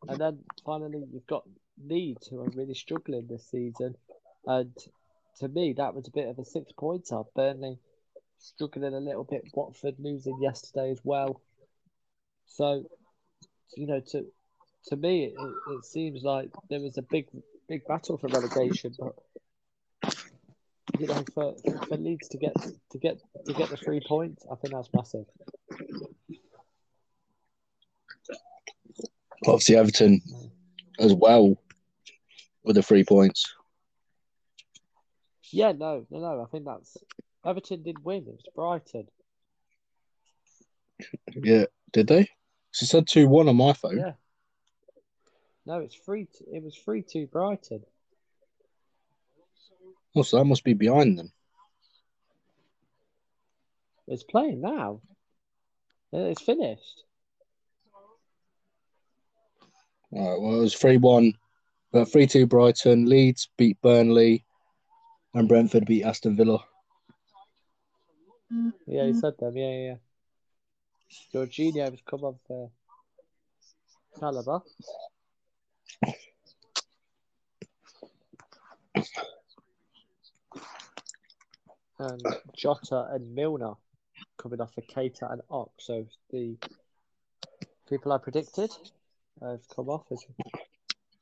[0.09, 1.45] and then finally you've got
[1.87, 3.95] Leeds, who are really struggling this season,
[4.47, 4.73] and
[5.39, 7.23] to me that was a bit of a six pointer.
[7.37, 7.79] Burnley
[8.39, 9.45] struggling a little bit.
[9.55, 11.41] Watford losing yesterday as well.
[12.47, 12.85] So,
[13.77, 14.27] you know, to
[14.87, 15.35] to me, it,
[15.71, 17.27] it seems like there was a big
[17.69, 19.15] big battle for relegation, but
[20.99, 21.55] you know, for,
[21.89, 22.55] for Leeds to get
[22.91, 25.25] to get to get the three points, I think that's massive.
[29.47, 30.21] Obviously Everton
[30.99, 31.57] as well
[32.63, 33.53] with the three points.
[35.51, 36.43] Yeah, no, no, no.
[36.43, 36.97] I think that's
[37.45, 38.27] Everton did win.
[38.27, 39.07] It was Brighton.
[41.35, 42.29] Yeah, did they?
[42.73, 43.99] She said two one on my phone.
[43.99, 44.13] Yeah.
[45.67, 46.29] No, it's three.
[46.53, 47.85] It was three two Brighton.
[50.17, 51.33] Oh, so that must be behind them.
[54.07, 55.01] It's playing now.
[56.13, 57.03] It's finished.
[60.13, 61.33] All right, well, it was 3 1,
[61.95, 63.07] uh, 3 2 Brighton.
[63.07, 64.45] Leeds beat Burnley,
[65.35, 66.65] and Brentford beat Aston Villa.
[68.87, 69.57] Yeah, he said them.
[69.57, 69.87] Yeah, yeah.
[69.87, 69.97] yeah.
[71.33, 72.71] Jorginho has come on for
[74.21, 74.63] Chalobah.
[81.99, 82.23] And
[82.57, 83.75] Jota and Milner
[84.37, 85.71] coming off for Keita and Ox.
[85.79, 86.57] So the
[87.89, 88.71] people I predicted
[89.41, 90.25] have come off as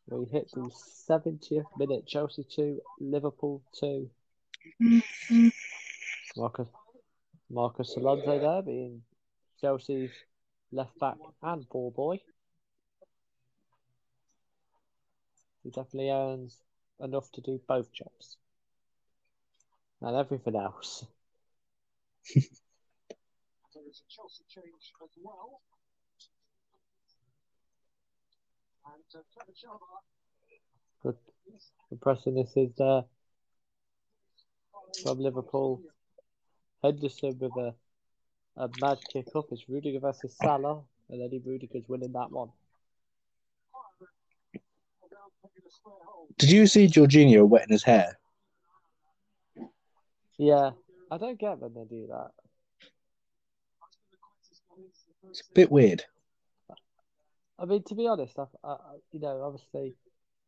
[0.08, 0.70] we hit the
[1.08, 2.06] 70th minute.
[2.06, 4.08] Chelsea 2, Liverpool 2.
[6.36, 6.66] Marcos,
[7.50, 9.02] Marcos Alonso there being
[9.60, 10.10] Chelsea's
[10.70, 12.18] left back and ball boy.
[15.62, 16.58] He definitely earns
[17.00, 18.38] enough to do both jobs.
[20.04, 21.06] And everything else.
[22.34, 22.42] There
[23.88, 25.60] is a Chelsea change as well.
[28.84, 29.22] And uh,
[29.54, 30.02] Chalobah
[31.02, 31.16] Good.
[31.92, 33.02] Impressing this is uh,
[35.04, 35.80] from Liverpool.
[36.82, 37.72] Henderson with a,
[38.56, 39.46] a mad kick up.
[39.52, 40.80] It's Rudiger versus Salah.
[41.10, 42.48] And then Rudiger's winning that one.
[46.38, 48.18] Did you see Jorginho wetting his hair?
[50.38, 50.70] Yeah.
[51.10, 52.30] I don't get when they do that.
[55.28, 56.04] It's a bit weird.
[57.58, 58.76] I mean, to be honest, I, I,
[59.12, 59.94] you know, obviously,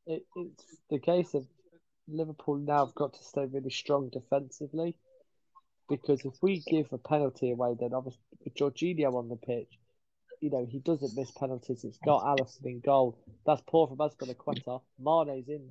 [0.06, 1.46] it, it's the case of
[2.08, 4.96] Liverpool now have got to stay really strong defensively
[5.88, 9.78] because if we give a penalty away, then obviously with Jorginho on the pitch,
[10.40, 11.84] you know, he doesn't miss penalties.
[11.84, 13.18] It's got Alisson in goal.
[13.46, 14.80] That's poor from Azpilicueta.
[14.98, 15.70] Mane's in.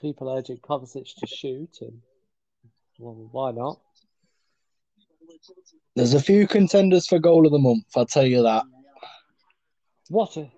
[0.00, 2.00] People urging Kovacic to shoot, and
[2.98, 3.80] well, why not?
[5.94, 7.86] There's a few contenders for goal of the month.
[7.96, 8.64] I'll tell you that.
[10.08, 10.50] What a.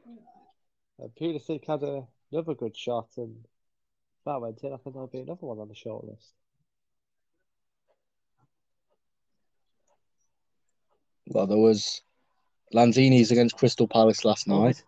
[1.03, 2.03] Uh, Pulisic had a,
[2.33, 3.37] another good shot, and
[4.27, 4.73] that went in.
[4.73, 6.05] I think there'll be another one on the short
[11.29, 12.01] Well, there was
[12.75, 14.83] Lanzini's against Crystal Palace last night.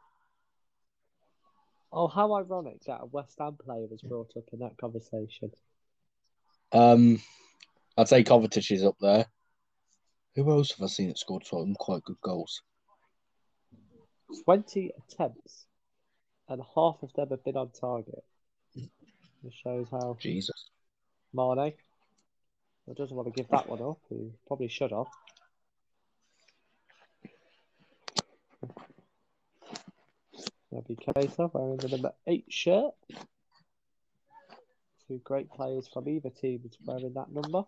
[1.93, 5.51] Oh, how ironic that a West Ham player was brought up in that conversation.
[6.73, 7.21] Um,
[7.99, 9.27] I'd say Kovacic is up there.
[10.37, 12.63] Who else have I seen that scored some quite good goals?
[14.45, 15.67] 20 attempts,
[16.49, 18.25] and half of them have been on target.
[18.75, 20.71] It shows how Jesus.
[21.35, 23.99] Mane I doesn't want to give that one up.
[24.09, 25.07] He probably should have.
[30.73, 32.93] Naby Keita wearing the number eight shirt.
[35.09, 37.65] Two great players from either team is wearing that number.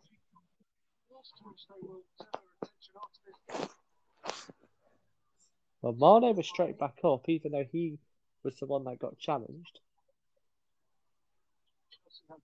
[5.81, 7.99] Well, Mane was straight back up, even though he
[8.45, 9.81] was the one that got challenged.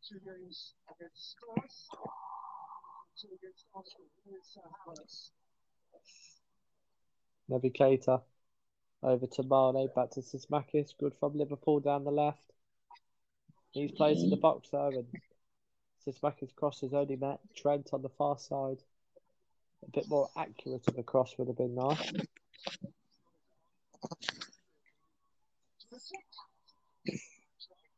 [0.02, 0.18] two
[9.02, 12.42] over to Mane, back to Tsimikas, good from Liverpool down the left.
[13.70, 15.06] He's plays in the box though, and
[16.06, 18.78] Tsimikas crosses only met Trent on the far side.
[19.86, 22.12] A bit more accurate of a cross would have been nice.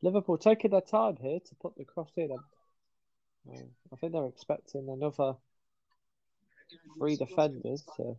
[0.02, 2.30] Liverpool taking their time here to put the cross in.
[2.32, 3.56] Uh,
[3.92, 5.34] I think they're expecting another
[6.98, 8.16] three defenders to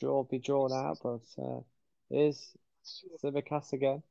[0.00, 1.60] draw be drawn out, but uh,
[2.10, 2.56] here's
[3.22, 4.02] Tsimikas again.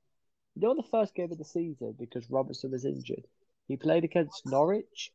[0.55, 3.27] You know, the first game of the season, because Robertson was injured,
[3.67, 5.11] he played against Norwich,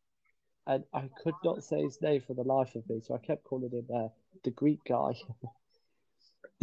[0.66, 3.44] and I could not say his name for the life of me, so I kept
[3.44, 4.08] calling him uh,
[4.44, 5.14] the Greek guy.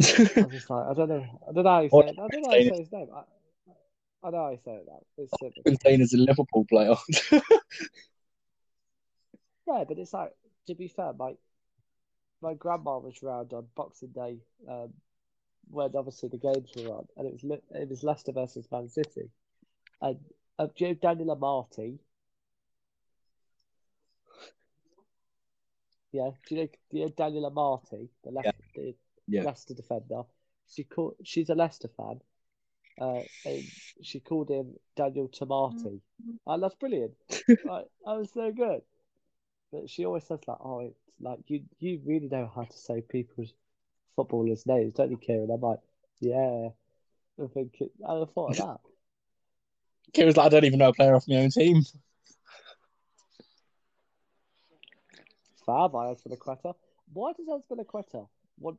[0.00, 2.16] I was just like, I don't know, I don't know how you say it.
[2.18, 3.08] I don't know how you say his name.
[3.14, 3.22] I,
[4.26, 5.00] I know you say it now.
[5.16, 5.64] It's Tsimikas.
[5.64, 6.94] Container's a Liverpool player.
[9.68, 10.32] Yeah, but it's like
[10.66, 11.34] to be fair, my
[12.40, 14.38] my grandma was round on Boxing Day
[14.68, 14.92] um,
[15.70, 18.88] when obviously the games were on, and it was Le- it was Leicester versus Man
[18.88, 19.30] City,
[20.00, 20.18] and
[20.58, 21.98] uh, do you know Daniel Amartey?
[26.12, 28.94] Yeah, do you know, do you know Daniel Amartey, the, left, the
[29.26, 29.42] Yeah.
[29.42, 30.22] Leicester defender?
[30.70, 32.20] She called, she's a Leicester fan.
[33.00, 33.64] Uh, and
[34.02, 36.00] she called him Daniel Tomati.
[36.46, 37.12] And that's brilliant.
[37.48, 38.82] like, that was so good.
[39.70, 43.00] But she always says that, "Oh, it's like you you really know how to say
[43.00, 43.52] people's
[44.16, 45.80] footballers' names, don't you, Kieran?" I'm like,
[46.20, 46.68] "Yeah."
[47.40, 48.80] I think it, I thought of that.
[50.12, 51.82] Kieran's like, I don't even know a player off my own team.
[55.64, 56.74] Foul by Azpilicueta.
[57.12, 58.26] Why does Azpilicueta
[58.58, 58.78] want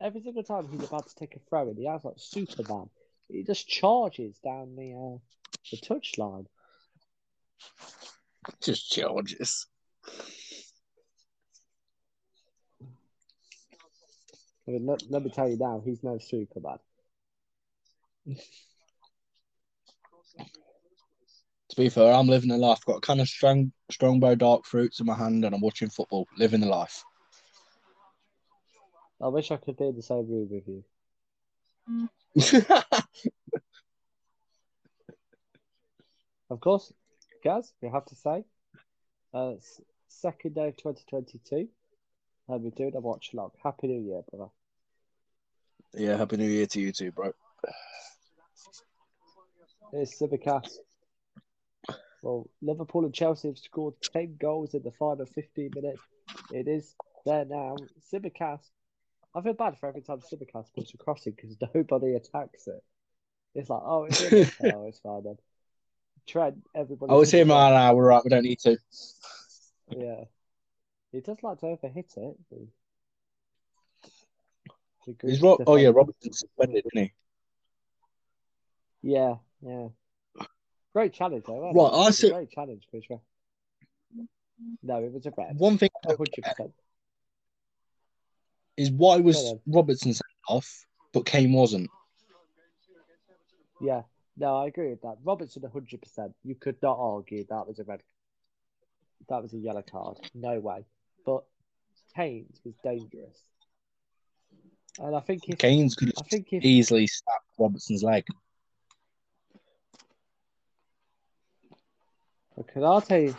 [0.00, 2.88] every single time he's about to take a throw in, he has like Superman.
[3.28, 5.18] He just charges down the uh,
[5.70, 6.46] the touchline.
[8.62, 9.66] Just charges.
[14.70, 16.78] I mean, let, let me tell you now, he's no Superman.
[21.70, 22.84] To be fair, I'm living a life.
[22.84, 26.28] Got a kind of strong, Strongbow dark fruits in my hand, and I'm watching football,
[26.38, 27.04] living the life.
[29.20, 30.84] I wish I could be in the same room with you.
[36.50, 36.92] Of course,
[37.44, 38.44] Gaz, we have to say,
[39.32, 39.54] uh,
[40.08, 41.68] second day of 2022,
[42.48, 43.52] and we're doing a watch log.
[43.62, 44.50] Happy New Year, brother.
[45.94, 47.32] Yeah, happy New Year to you too, bro.
[49.92, 50.76] Here's Tsimikas.
[52.22, 56.02] Well, Liverpool and Chelsea have scored 10 goals in the final 15 minutes.
[56.52, 56.94] It is
[57.24, 57.76] there now.
[58.12, 58.60] Tsimikas.
[59.34, 62.82] I feel bad for every time Tsimikas puts a crossing because nobody attacks it.
[63.54, 64.50] It's like, oh, it's in.
[64.74, 65.36] oh, it's fine then.
[66.26, 67.12] Trent, everybody.
[67.12, 67.44] I was here.
[67.44, 68.22] Now we're right.
[68.22, 68.76] We don't need to.
[69.90, 70.24] Yeah.
[71.12, 72.36] He does like to overhit it.
[75.18, 75.88] But- The He's Ro- oh yeah.
[75.88, 77.12] Robertson suspended, isn't he?
[79.02, 79.88] Yeah, yeah.
[80.92, 81.60] Great challenge, though.
[81.72, 82.06] Right?
[82.06, 83.20] I see- Great challenge for sure.
[84.82, 85.56] No, it was a red.
[85.58, 86.72] One thing hundred percent.
[88.76, 89.54] is why was.
[89.66, 91.88] Robertson sent off, but Kane wasn't.
[93.80, 94.02] Yeah,
[94.36, 95.16] no, I agree with that.
[95.24, 96.34] Robertson, hundred percent.
[96.44, 98.02] You could not argue that was a red.
[99.30, 100.18] That was a yellow card.
[100.34, 100.84] No way.
[101.24, 101.44] But
[102.14, 103.38] Kane's was dangerous,
[104.98, 108.24] and I think if Kane's could I think if easily snapped Robertson's leg.
[112.74, 113.34] Konate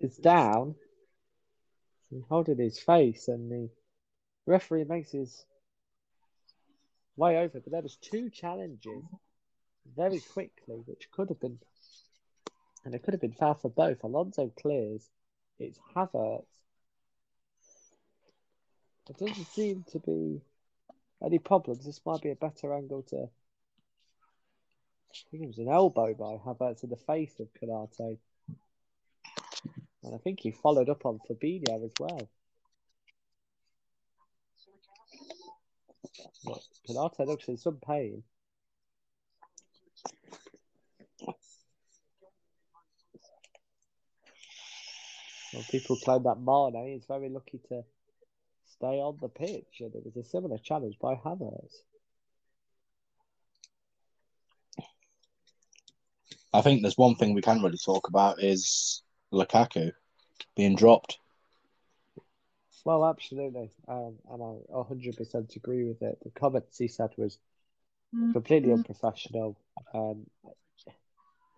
[0.00, 0.74] is down,
[2.10, 3.70] he's holding his face, and the
[4.46, 5.44] referee makes his
[7.16, 7.60] way over.
[7.60, 9.02] But there was two challenges
[9.96, 11.58] very quickly, which could have been,
[12.84, 14.02] and it could have been foul for both.
[14.04, 15.08] Alonso clears.
[15.58, 16.61] It's Havertz.
[19.06, 20.42] There doesn't seem to be
[21.24, 21.84] any problems.
[21.84, 23.28] This might be a better angle to.
[25.12, 28.18] I think it was an elbow by Havertz in the face of Konate.
[30.04, 32.28] And I think he followed up on Fabinho as well.
[36.44, 38.22] But Konate looks in some pain.
[45.52, 47.84] Well, people claim that Mane is very lucky to
[48.82, 51.82] stay on the pitch, and it was a similar challenge by Havertz.
[56.52, 59.02] I think there's one thing we can really talk about is
[59.32, 59.92] Lukaku
[60.56, 61.18] being dropped.
[62.84, 66.18] Well, absolutely, um, and I 100% agree with it.
[66.24, 67.38] The comments he said was
[68.32, 69.56] completely unprofessional.
[69.94, 70.26] Um,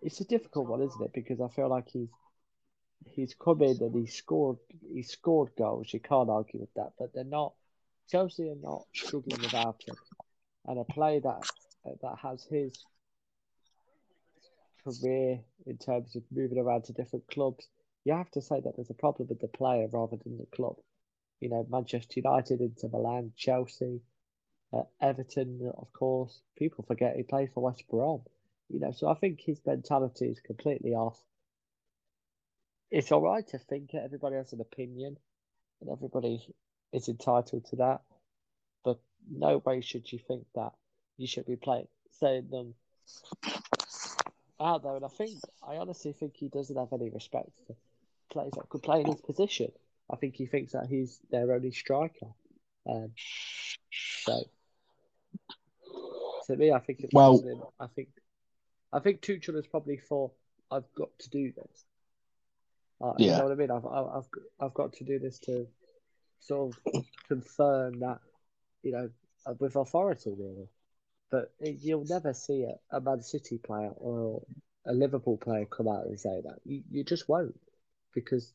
[0.03, 1.11] it's a difficult one, isn't it?
[1.13, 2.09] Because I feel like he's
[3.11, 4.57] he's come in and he scored
[4.91, 5.93] he scored goals.
[5.93, 7.53] You can't argue with that, but they're not
[8.09, 9.95] Chelsea are not struggling without him,
[10.65, 11.49] and a player that
[12.01, 12.77] that has his
[14.85, 17.67] career in terms of moving around to different clubs,
[18.03, 20.75] you have to say that there's a problem with the player rather than the club.
[21.39, 24.01] You know, Manchester United, Inter Milan, Chelsea,
[24.73, 26.41] uh, Everton, of course.
[26.57, 28.21] People forget he played for West Brom.
[28.69, 31.19] You know, so I think his mentality is completely off.
[32.91, 34.01] It's all right to think it.
[34.03, 35.17] Everybody has an opinion,
[35.81, 36.45] and everybody
[36.93, 38.01] is entitled to that.
[38.83, 38.99] But
[39.29, 40.71] no way should you think that
[41.17, 41.87] you should be playing,
[42.19, 42.75] saying them
[44.59, 44.95] out there.
[44.95, 47.75] And I think, I honestly think he doesn't have any respect for
[48.31, 49.71] players that could play in his position.
[50.11, 52.27] I think he thinks that he's their only striker.
[52.87, 53.11] Um,
[53.91, 54.43] so,
[56.47, 57.73] to me, I think it's Well-.
[57.79, 58.09] I think,
[58.93, 60.33] I think Tuchel has probably thought,
[60.71, 61.85] I've got to do this.
[63.01, 63.71] Uh, You know what I mean?
[63.71, 65.67] I've, I've, I've, I've got to do this to
[66.39, 68.19] sort of confirm that,
[68.83, 69.09] you know,
[69.45, 70.67] uh, with authority, really.
[71.31, 74.41] But it, you'll never see a, a Man City player or
[74.85, 76.59] a Liverpool player come out and say that.
[76.65, 77.59] You, you just won't
[78.13, 78.53] because,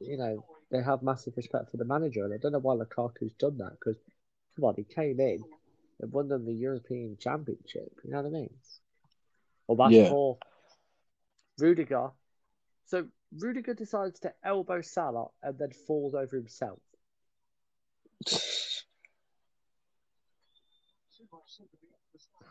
[0.00, 2.24] you know, they have massive respect for the manager.
[2.24, 3.96] And I don't know why Lukaku's done that because,
[4.56, 5.42] come on, he came in
[6.00, 7.90] and won them the European Championship.
[8.04, 8.50] You know what I mean?
[9.66, 10.08] Well, that's Yeah.
[10.08, 10.38] for
[11.58, 12.10] Rudiger.
[12.86, 13.06] So
[13.36, 16.78] Rudiger decides to elbow Salah and then falls over himself.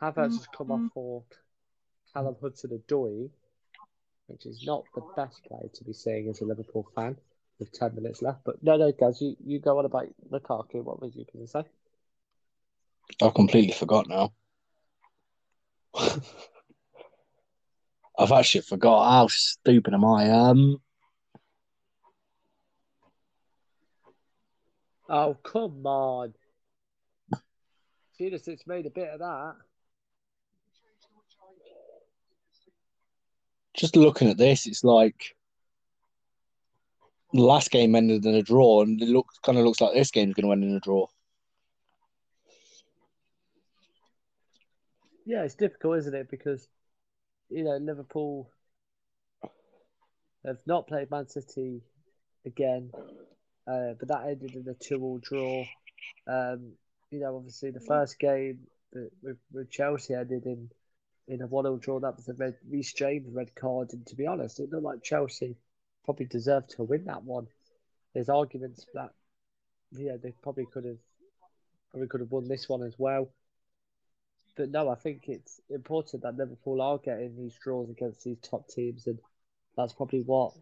[0.02, 1.24] Havertz has come off for
[2.14, 3.30] Callum Hudson-Odoi,
[4.28, 7.18] which is not the best play to be seeing as a Liverpool fan
[7.60, 8.42] with 10 minutes left.
[8.46, 10.84] But no, no, guys, you, you go on about Lukaku.
[10.84, 11.64] What was you going to say?
[13.22, 14.34] I completely forgot now.
[18.18, 19.12] I've actually forgot.
[19.12, 20.30] How stupid am I?
[20.30, 20.82] Um,
[25.10, 26.34] Oh, come on.
[28.20, 29.56] Pulisic made a bit of that.
[33.78, 35.36] just looking at this, it's like
[37.32, 40.12] the last game ended in a draw, and it looks kind of looks like this
[40.12, 41.06] game's going to end in a draw.
[45.26, 46.32] Yeah, it's difficult, isn't it?
[46.32, 46.68] Because,
[47.50, 48.50] you know, Liverpool
[50.46, 51.82] have not played Man City
[52.46, 52.92] again,
[53.68, 55.64] uh, but that ended in a two-all draw.
[56.28, 56.74] Um,
[57.12, 58.60] you know, obviously the first game
[58.94, 60.70] with, with Chelsea ended in
[61.28, 62.00] in a one-all draw.
[62.00, 65.04] That was a red Reece James red card, and to be honest, it looked like
[65.04, 65.58] Chelsea
[66.06, 67.48] probably deserved to win that one.
[68.14, 69.12] There's arguments that
[69.92, 70.98] yeah, they probably could have
[71.92, 73.30] probably could have won this one as well.
[74.58, 78.68] But no, I think it's important that Liverpool are getting these draws against these top
[78.68, 79.20] teams, and
[79.78, 80.54] that's probably what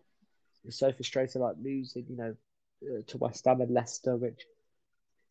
[0.66, 2.36] is so frustrating about losing, you know,
[2.84, 4.46] uh, to West Ham and Leicester, which,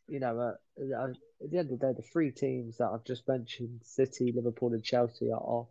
[0.08, 1.08] you know, uh, uh,
[1.42, 4.72] at the end of the day, the three teams that I've just mentioned, City, Liverpool,
[4.72, 5.66] and Chelsea, are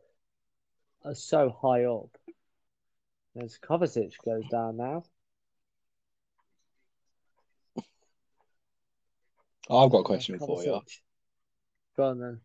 [1.04, 2.16] are so high up
[3.36, 5.04] As Kovacic goes down now.
[9.70, 10.82] I've got a question for you.
[11.98, 12.42] Go on then.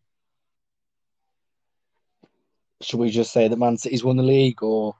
[2.81, 4.95] Should we just say that Man City's won the league, or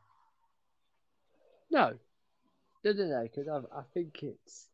[1.72, 1.94] No,
[2.84, 3.24] no, no, no.
[3.24, 4.68] Because I, I think it's.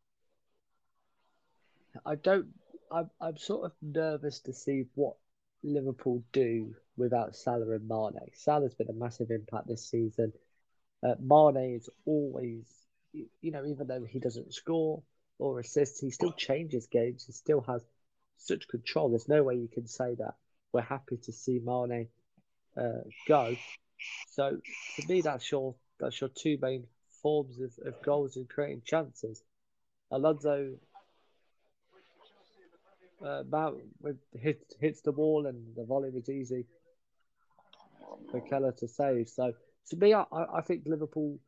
[2.06, 2.48] I don't.
[2.91, 5.15] I'm, I'm sort of nervous to see what
[5.64, 8.30] Liverpool do without Salah and Mane.
[8.34, 10.34] Salah's been a massive impact this season.
[11.03, 12.65] Uh, Mane is always,
[13.14, 15.03] you know, even though he doesn't score
[15.40, 17.26] or assist, he still changes games.
[17.26, 17.84] He still has
[18.38, 19.10] such control.
[19.10, 20.36] There's no way you can say that
[20.72, 22.07] we're happy to see Mane
[22.77, 23.56] uh, go.
[24.31, 24.57] So
[24.97, 26.85] to me, that's your that's your two main
[27.22, 29.41] forms of, of goals and creating chances.
[30.11, 30.76] Alonso
[33.26, 36.65] uh, Mount with hits hits the wall and the volley was easy
[38.30, 39.30] for Kelleher to save.
[39.30, 39.53] So
[39.89, 41.39] to me, I, I think Liverpool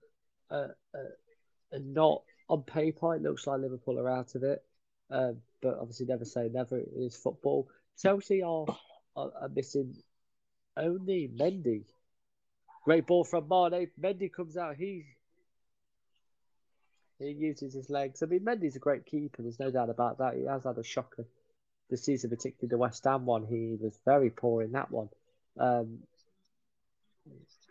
[0.49, 3.16] uh, uh, are not on paper.
[3.16, 4.64] It looks like Liverpool are out of it,
[5.12, 6.78] uh, but obviously never say never.
[6.80, 7.68] It is football.
[8.02, 8.66] Chelsea are
[9.16, 9.95] are, are missing
[10.78, 11.84] only Mendy.
[12.84, 13.90] Great ball from Mane.
[13.99, 14.76] Mendy comes out.
[14.76, 15.06] He
[17.20, 18.22] he uses his legs.
[18.22, 19.41] I mean, Mendy's a great keeper.
[19.41, 20.36] There's no doubt about that.
[20.36, 21.26] He has had a shocker
[21.90, 23.45] this season, particularly the West Ham one.
[23.45, 25.10] He was very poor in that one.
[25.60, 25.99] Um,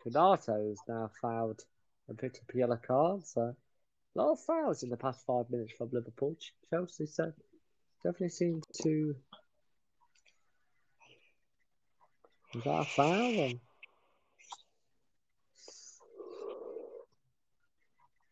[0.04, 1.64] Konate now fouled
[2.08, 3.26] and picked up a yellow card.
[3.26, 6.36] So a lot of fouls in the past five minutes from Liverpool.
[6.70, 7.32] Chelsea so
[8.02, 9.14] definitely seem to
[12.56, 13.40] Was that a foul?
[13.40, 13.50] Or...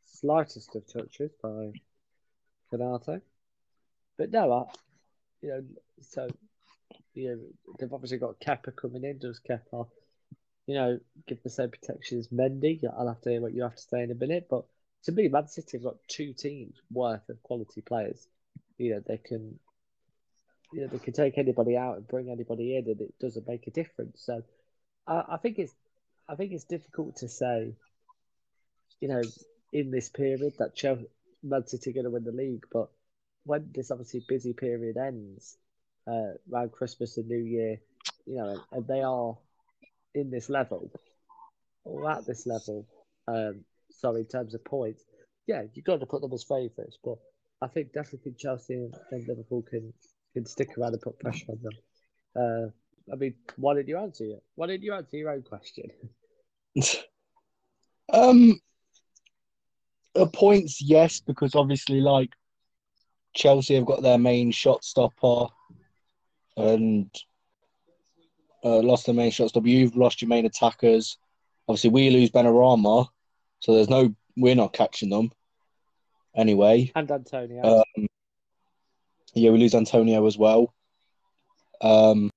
[0.07, 1.73] Slightest of touches by
[2.73, 3.21] Konate.
[4.17, 4.65] But no, I,
[5.43, 5.65] you know,
[6.01, 6.29] so
[7.13, 7.39] you know,
[7.79, 9.19] they've obviously got Kepa coming in.
[9.19, 9.87] Does Kepa,
[10.67, 12.81] you know, give the same protection as Mendy?
[12.97, 14.47] I'll have to hear what you have to say in a minute.
[14.49, 14.65] But
[15.05, 18.27] to me, Man City have got two teams worth of quality players.
[18.79, 19.59] You know, they can,
[20.75, 23.67] you know, they can take anybody out and bring anybody in, and it doesn't make
[23.69, 24.23] a difference.
[24.25, 24.43] So,
[25.07, 25.73] I, I think it's,
[26.29, 27.75] I think it's difficult to say,
[29.01, 29.23] you know,
[29.73, 31.07] in this period that Chelsea,
[31.45, 32.89] Man City are going to win the league, but
[33.45, 35.57] when this obviously busy period ends,
[36.09, 37.81] uh, around Christmas and New Year,
[38.27, 39.37] you know, and they are
[40.15, 40.91] in this level
[41.85, 42.87] or at this level,
[43.29, 45.05] um, sorry, in terms of points,
[45.47, 46.99] yeah, you've got to put them as favourites.
[47.05, 47.19] But
[47.63, 49.93] I think definitely Chelsea and, and Liverpool can
[50.35, 51.73] can stick around and put pressure on them.
[52.37, 54.43] Uh, I mean, why did you answer it?
[54.55, 55.91] Why didn't you answer your own question?
[58.13, 58.59] um,
[60.33, 60.83] points?
[60.83, 62.31] Yes, because obviously, like
[63.35, 65.47] Chelsea have got their main shot stopper,
[66.57, 67.11] and
[68.65, 69.69] uh, lost their main shot stopper.
[69.69, 71.19] You've lost your main attackers.
[71.69, 73.07] Obviously, we lose Benrahma,
[73.61, 74.15] so there's no.
[74.37, 75.31] We're not catching them.
[76.37, 77.83] Anyway, and Antonio.
[77.97, 78.07] um,
[79.35, 80.73] yeah, we lose Antonio as well.
[81.81, 82.31] Um,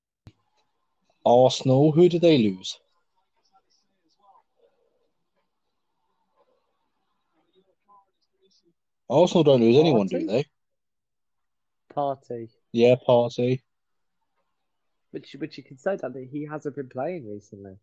[1.25, 2.79] Arsenal, who do they lose?
[9.09, 10.45] Arsenal don't lose anyone, do they?
[11.95, 13.61] Partey, Yeah, Partey.
[15.11, 17.77] which which you can say that he hasn't been playing recently.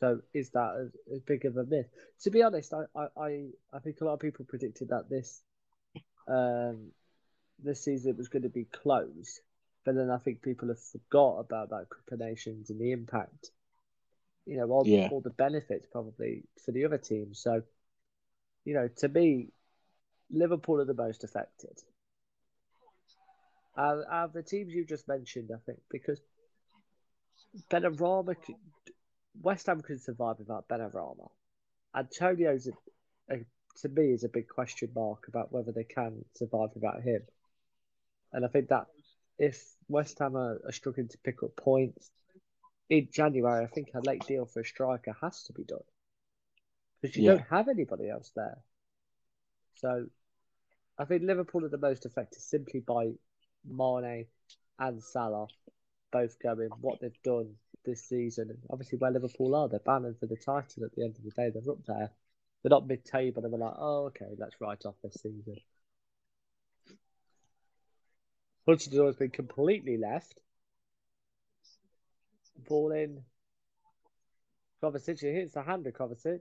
[0.00, 1.86] So is that as, big of a myth?
[2.22, 5.42] To be honest, I, I, I, I think a lot of people predicted that this
[6.28, 6.90] um
[7.62, 9.40] this season was going to be close,
[9.84, 13.50] but then I think people have forgot about that of Nations and the impact.
[14.46, 15.08] You know, all Yeah.
[15.10, 17.40] all the benefits probably for the other teams.
[17.40, 17.62] So,
[18.64, 19.52] you know, to me,
[20.30, 21.78] Liverpool are the most affected.
[23.76, 26.20] Out of the teams you just mentioned, I think, because
[27.70, 28.56] Benrahma, could,
[29.40, 31.30] West Ham can survive without Benrahma.
[31.94, 33.38] Antonio's, a, a,
[33.80, 37.22] to me, is a big question mark about whether they can survive without him.
[38.32, 38.86] And I think that
[39.38, 42.10] if West Ham are, are struggling to pick up points
[42.88, 45.84] in January, I think a late deal for a striker has to be done
[47.00, 47.32] because you Yeah.
[47.32, 48.58] don't have anybody else there.
[49.74, 50.06] So
[50.98, 53.12] I think Liverpool are the most affected simply by
[53.64, 54.26] Mane
[54.78, 55.46] and Salah
[56.12, 57.54] both going what they've done
[57.84, 58.50] this season.
[58.50, 61.30] And obviously, where Liverpool are, they're battling for the title at the end of the
[61.30, 61.50] day.
[61.50, 62.10] They're up there.
[62.62, 65.56] They're not mid table and we're like, oh, okay, let's write off this season.
[68.66, 70.38] Hudson has been completely left.
[72.68, 73.24] Ball in.
[74.82, 76.40] Kovacic he hits the hand of Kovacic.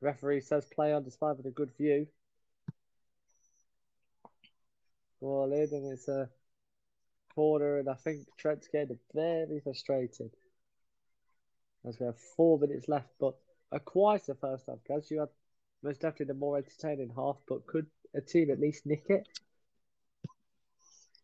[0.00, 2.06] Referee says play on despite with a good view.
[5.20, 6.28] Ball in and it's a
[7.34, 10.30] corner and I think Trent's getting very frustrated.
[11.86, 13.34] As we have four minutes left, but
[13.70, 15.10] a quieter first half, guys.
[15.10, 15.28] You had
[15.82, 19.28] most definitely the more entertaining half, but could a team at least nick it?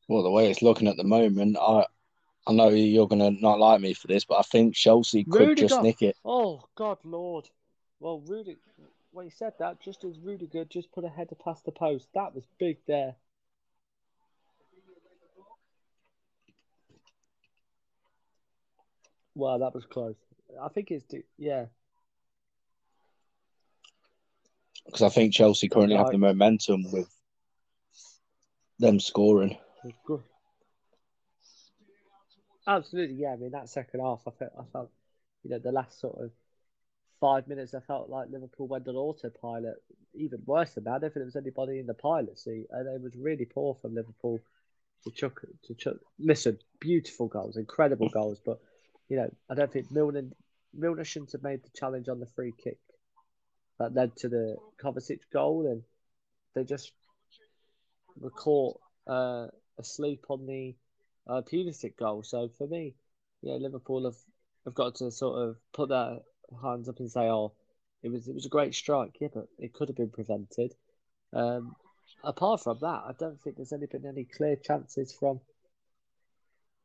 [0.09, 1.87] Well, the way it's looking at the moment, I
[2.47, 5.69] I know you're gonna not like me for this, but I think Chelsea could Rudiger.
[5.69, 6.17] just nick it.
[6.25, 7.49] Oh God, Lord!
[8.01, 8.59] Well, Rudy,
[9.13, 12.35] when he said that, just as Rudiger just put a header past the post, that
[12.35, 13.17] was big there.
[19.35, 20.17] Well, that was close.
[20.61, 21.67] I think it's yeah.
[24.87, 27.09] because I think Chelsea currently have the momentum with
[28.79, 29.57] them scoring.
[32.67, 33.33] Absolutely, yeah.
[33.33, 34.91] I mean, that second half, I felt, I felt,
[35.43, 36.31] you know, the last sort of
[37.21, 39.77] five minutes, I felt like Liverpool went on autopilot.
[40.15, 42.89] Even worse than that, I don't think there was anybody in the pilot seat, and
[42.89, 44.39] it was really poor from Liverpool
[45.05, 45.97] to chuck to chuck.
[46.19, 48.61] Listen, beautiful goals, incredible goals, but
[49.09, 50.25] you know, I don't think Milner
[50.73, 52.79] Milner shouldn't have made the challenge on the free kick
[53.79, 55.83] that led to the Kovacic goal, and
[56.55, 56.93] they just
[58.19, 59.49] were caught uh,
[59.79, 60.75] asleep on the
[61.27, 62.23] uh, Pulisic goal.
[62.23, 62.95] So for me,
[63.43, 64.17] yeah, Liverpool have,
[64.65, 66.19] have got to sort of put their
[66.63, 67.53] hands up and say, "Oh,
[68.03, 70.75] it was it was a great strike, yeah, but it could have been prevented."
[71.33, 71.75] Um,
[72.23, 75.41] apart from that, I don't think there's any been any clear chances from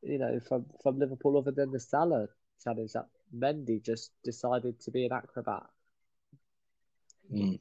[0.02, 2.28] you know from from Liverpool other than the Salah
[2.64, 5.64] challenge that Mendy just decided to be an acrobat.
[7.34, 7.60] Mm.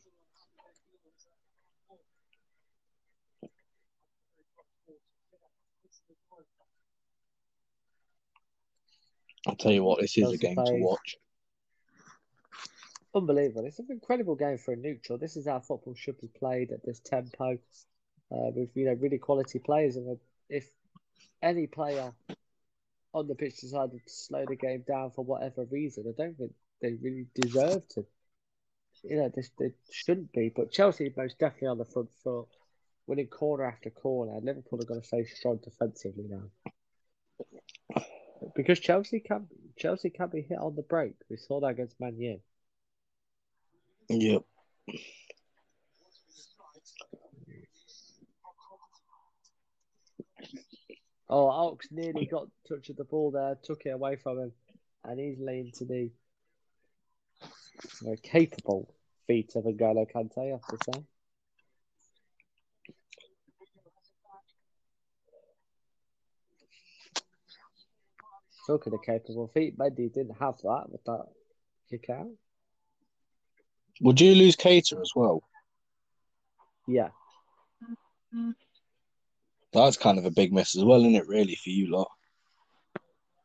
[9.48, 11.16] I'll tell you what, this is a game to watch.
[13.14, 13.64] Unbelievable.
[13.64, 15.16] It's an incredible game for a neutral.
[15.16, 17.58] This is how football should be played at this tempo,
[18.30, 19.96] uh, with you know really quality players.
[19.96, 20.18] And
[20.50, 20.68] if
[21.42, 22.12] any player
[23.14, 26.52] on the pitch decided to slow the game down for whatever reason, I don't think
[26.82, 28.04] they really deserve to.
[29.02, 30.52] You know, this they shouldn't be.
[30.54, 32.48] But Chelsea most definitely on the front foot,
[33.06, 34.38] winning corner after corner.
[34.42, 38.02] Liverpool are going to face strong defensively now.
[38.55, 39.47] Because Chelsea can't
[39.77, 41.15] Chelsea can't be hit on the break.
[41.28, 42.40] We saw that against Man U.
[44.09, 44.43] Yep.
[51.31, 54.52] Oh, Ox nearly got touch of the ball there, took it away from him,
[55.05, 56.10] and he's laying to the
[58.23, 58.94] capable
[59.27, 61.05] feet of a N'Golo Kante, I have to say.
[68.69, 71.24] Talking of capable feet, Mendy didn't have that with that
[71.90, 72.28] kick out.
[74.03, 75.43] Would you lose Keita as well?
[76.86, 77.09] Yeah,
[79.73, 82.11] That's kind of a big miss as well, isn't it, really, for you lot?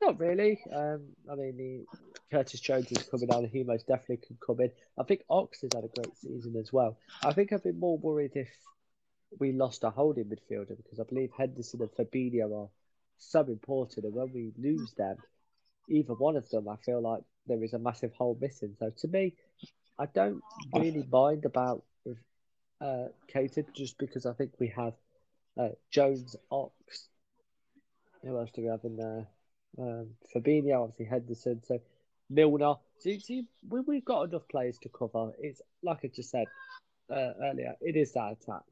[0.02, 0.60] Not really.
[0.74, 1.86] Um, I mean, the
[2.32, 3.46] Curtis Jones is coming on.
[3.46, 4.72] He most definitely can come in.
[4.98, 6.98] I think Ox has had a great season as well.
[7.24, 8.50] I think I'd be more worried if
[9.40, 12.70] we lost a holding midfielder because I believe Henderson and Fabinho are
[13.32, 15.18] so important, and when we lose them,
[15.90, 18.76] either one of them, I feel like there is a massive hole missing.
[18.80, 19.34] So to me,
[20.00, 20.42] I don't
[20.74, 21.84] really mind about
[22.82, 24.94] uh, Keita just because I think we have
[25.58, 27.10] uh, Jones, Ox.
[28.24, 29.28] Who else do we have in there?
[29.78, 31.80] Um, Fabinho, obviously Henderson, so
[32.30, 32.76] Milner.
[33.00, 35.32] So, so we, we've got enough players to cover.
[35.40, 36.48] It's like I just said
[37.10, 38.64] uh, earlier, it is that attack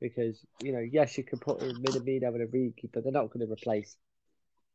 [0.00, 3.46] because you know, yes, you can put in Minamino and Origi, but they're not going
[3.46, 3.96] to replace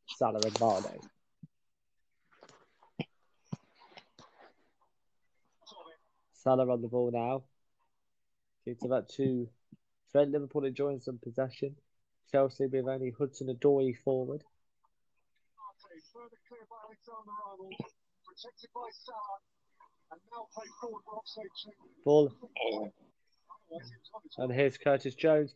[0.08, 1.00] Salah and Mane.
[6.34, 7.44] Salah on the ball now.
[8.66, 9.48] It's about to
[10.12, 11.76] Trent Liverpool enjoying some possession.
[12.32, 14.44] Chelsea with only Hudson Odoi forward.
[22.04, 22.32] Ball
[22.64, 22.92] oh,
[24.38, 25.54] and here's Curtis Jones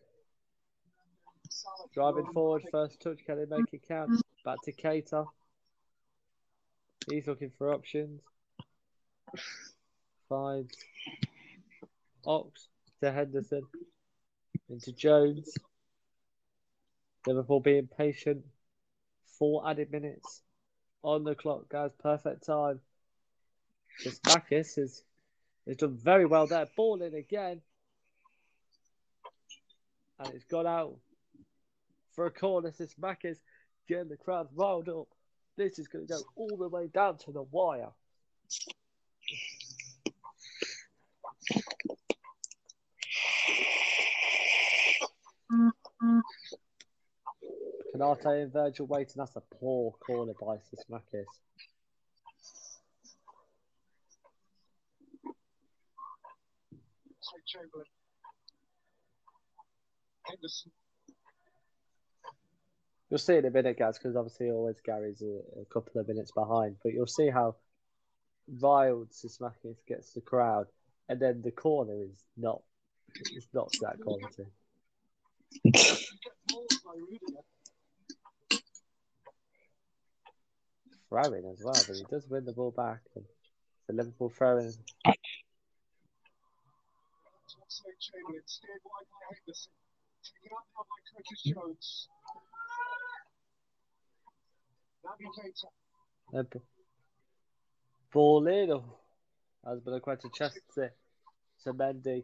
[1.94, 2.64] driving forward.
[2.72, 4.12] First touch, can he make it count?
[4.44, 5.26] Back to Keita.
[7.10, 8.22] He's looking for options.
[10.28, 10.76] Finds
[12.26, 12.68] Ox
[13.02, 13.64] to Henderson
[14.70, 15.54] into Jones.
[17.28, 18.44] Liverpool being patient.
[19.40, 20.42] Four added minutes
[21.04, 21.92] on the clock, guys.
[22.02, 22.80] Perfect time.
[24.04, 25.04] Tsimikas has,
[25.68, 26.68] has done very well there.
[26.76, 27.62] Ball in again.
[30.20, 30.96] And it's gone out
[32.14, 32.72] for a corner.
[32.72, 33.38] Tsimikas
[33.88, 35.08] getting the crowd riled up.
[35.58, 37.90] This is going to go all the way down to the wire.
[47.94, 49.16] Konate and Virgil waiting.
[49.18, 51.26] That's a poor corner by Tsimikas.
[57.46, 57.86] Chamberlain.
[60.28, 60.72] Henderson.
[63.10, 66.32] You'll see in a minute, guys, because obviously always Gary's a, a couple of minutes
[66.32, 66.78] behind.
[66.84, 67.56] But you'll see how
[68.62, 70.68] riled Tsimikas gets the crowd,
[71.08, 72.62] and then the corner is not.
[73.14, 74.46] It's not that quality.
[81.10, 83.00] Throwing as well, but he does win the ball back.
[83.16, 83.24] And
[83.88, 84.74] the Liverpool throwing.
[90.26, 90.56] Oxlade Chamberlain steered wide by Henderson.
[90.56, 92.08] Taken up now by Curtis Jones.
[95.04, 95.68] Navigator.
[96.34, 96.60] Uh, b-
[98.12, 98.98] Ball in, oh,
[99.70, 100.90] as been quite a chest to,
[101.74, 102.24] Mendy.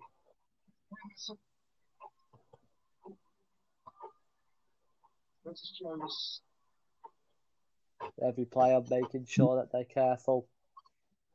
[8.25, 10.47] Every player making sure that they're careful.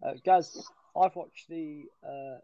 [0.03, 0.57] Uh, guys,
[0.97, 2.39] I've watched the uh,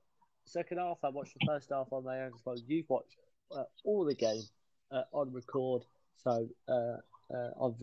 [0.44, 0.98] second half.
[1.02, 2.56] I watched the first half on my own as well.
[2.66, 3.16] You've watched
[3.56, 4.42] uh, all the game
[4.90, 5.82] uh, on record,
[6.22, 6.96] so uh,
[7.34, 7.74] uh, on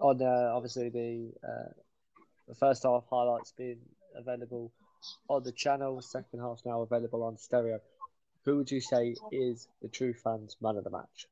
[0.00, 1.32] on uh, obviously the
[2.48, 3.78] the first half highlights being
[4.16, 4.72] available
[5.28, 6.00] on the channel.
[6.00, 7.80] Second half now available on stereo.
[8.44, 11.26] Who would you say is the true fans' man of the match?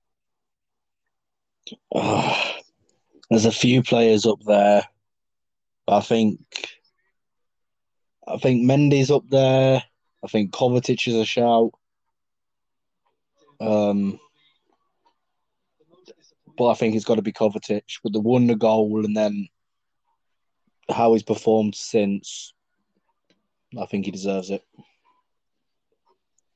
[1.95, 2.57] Ah,
[3.31, 4.85] there's a few players up there.
[5.89, 6.41] I think
[8.27, 9.83] I think Mendy's up there.
[10.25, 11.73] I think Kovacic is a shout.
[13.61, 14.19] Um,
[16.57, 19.49] but I think it's got to be Kovacic with the wonder goal and then
[20.91, 22.53] how he's performed since.
[23.79, 24.63] I think he deserves it.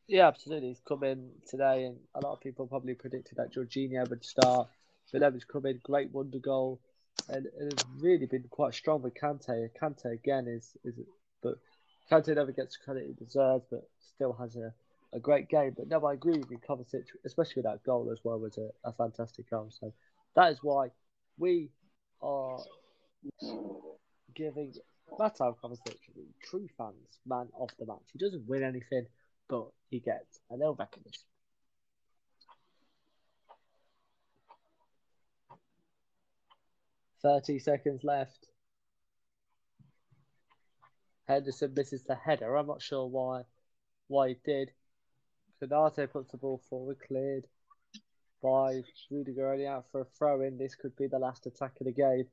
[0.06, 0.68] Yeah, absolutely.
[0.68, 4.68] He's come in today, and a lot of people probably predicted that Jorginho would start.
[5.12, 6.80] But then he's come in, great wonder goal,
[7.28, 9.70] and it has really been quite strong with Kante.
[9.80, 10.94] Kante again is is,
[11.42, 11.58] but
[12.10, 14.72] Kante never gets the credit he deserves, but still has a,
[15.12, 15.74] a great game.
[15.76, 18.70] But no, I agree with you, Kovacic, especially with that goal as well, was a,
[18.84, 19.70] a fantastic goal.
[19.70, 19.92] So
[20.36, 20.88] that is why
[21.38, 21.70] we
[22.22, 22.58] are
[24.34, 24.74] giving
[25.18, 25.96] Mateo Kovacic
[26.42, 28.02] true fans man of the match.
[28.12, 29.06] He doesn't win anything,
[29.48, 31.22] but he gets a little recognition.
[37.22, 38.48] Thirty seconds left.
[41.26, 42.56] Henderson misses the header.
[42.56, 43.44] I'm not sure why
[44.08, 44.72] why he did.
[45.62, 47.46] Konate puts the ball forward, cleared
[48.42, 50.56] by Rudiger only out for a throw in.
[50.56, 52.26] This could be the last attack of the game.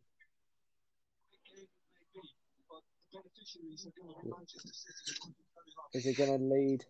[5.93, 6.85] Is it going to lead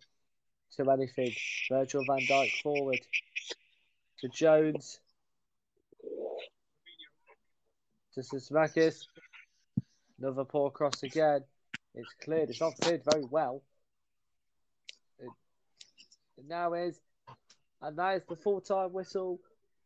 [0.76, 1.32] to anything?
[1.70, 3.00] Virgil van Dijk forward
[4.20, 5.00] to Jones.
[8.14, 9.06] To Tsimikas.
[10.18, 11.44] Another poor cross again.
[11.94, 12.50] It's cleared.
[12.50, 13.62] It's not cleared very well.
[16.46, 16.98] Now is.
[17.80, 19.40] And that is the full time whistle.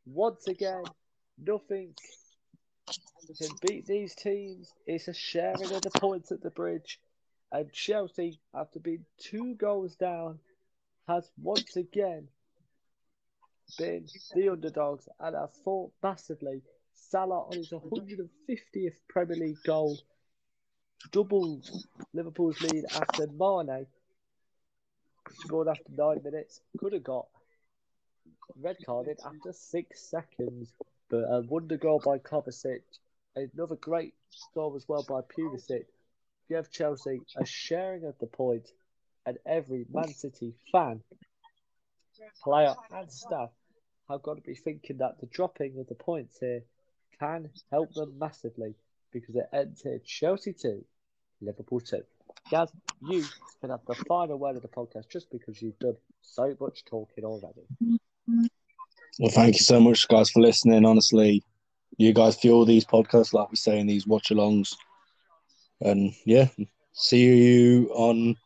[0.07, 0.85] Once again,
[1.39, 1.95] nothing
[3.39, 4.73] can beat these teams.
[4.87, 7.01] It's a sharing of the points at the bridge.
[7.51, 10.39] And Chelsea, after being two goals down,
[11.07, 12.29] has once again
[13.79, 16.63] been the underdogs and have fought massively.
[16.95, 19.99] Salah on his 150th Premier League goal
[21.11, 23.87] doubles Liverpool's lead after Mane
[25.37, 26.61] scored after nine minutes.
[26.79, 27.27] Could have got
[28.61, 30.73] red carded after six seconds,
[31.09, 32.83] but uh, a wonder goal by Kovacic.
[33.35, 34.15] Another great
[34.55, 35.87] goal as well by Pulisic.
[36.49, 38.79] Give Chelsea a sharing of the points, point,
[39.27, 41.03] and every Man City fan,
[42.43, 43.51] player, and staff
[44.11, 46.63] have got to be thinking that the dropping of the points here
[47.19, 48.75] can help them massively
[49.13, 50.85] because it ends here Chelsea 2,
[51.43, 52.03] Liverpool 2.
[52.51, 52.71] Gaz,
[53.01, 53.25] you
[53.61, 57.25] can have the final word of the podcast just because you've done so much talking
[57.25, 57.63] already.
[59.19, 60.85] Well, thank you so much, guys, for listening.
[60.85, 61.43] Honestly,
[61.99, 64.75] you guys fuel these podcasts, like we say in these watch alongs.
[65.81, 66.49] And yeah,
[66.93, 68.37] see you on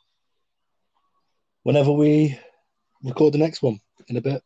[1.62, 2.38] whenever we
[3.04, 4.42] record the next one in a bit.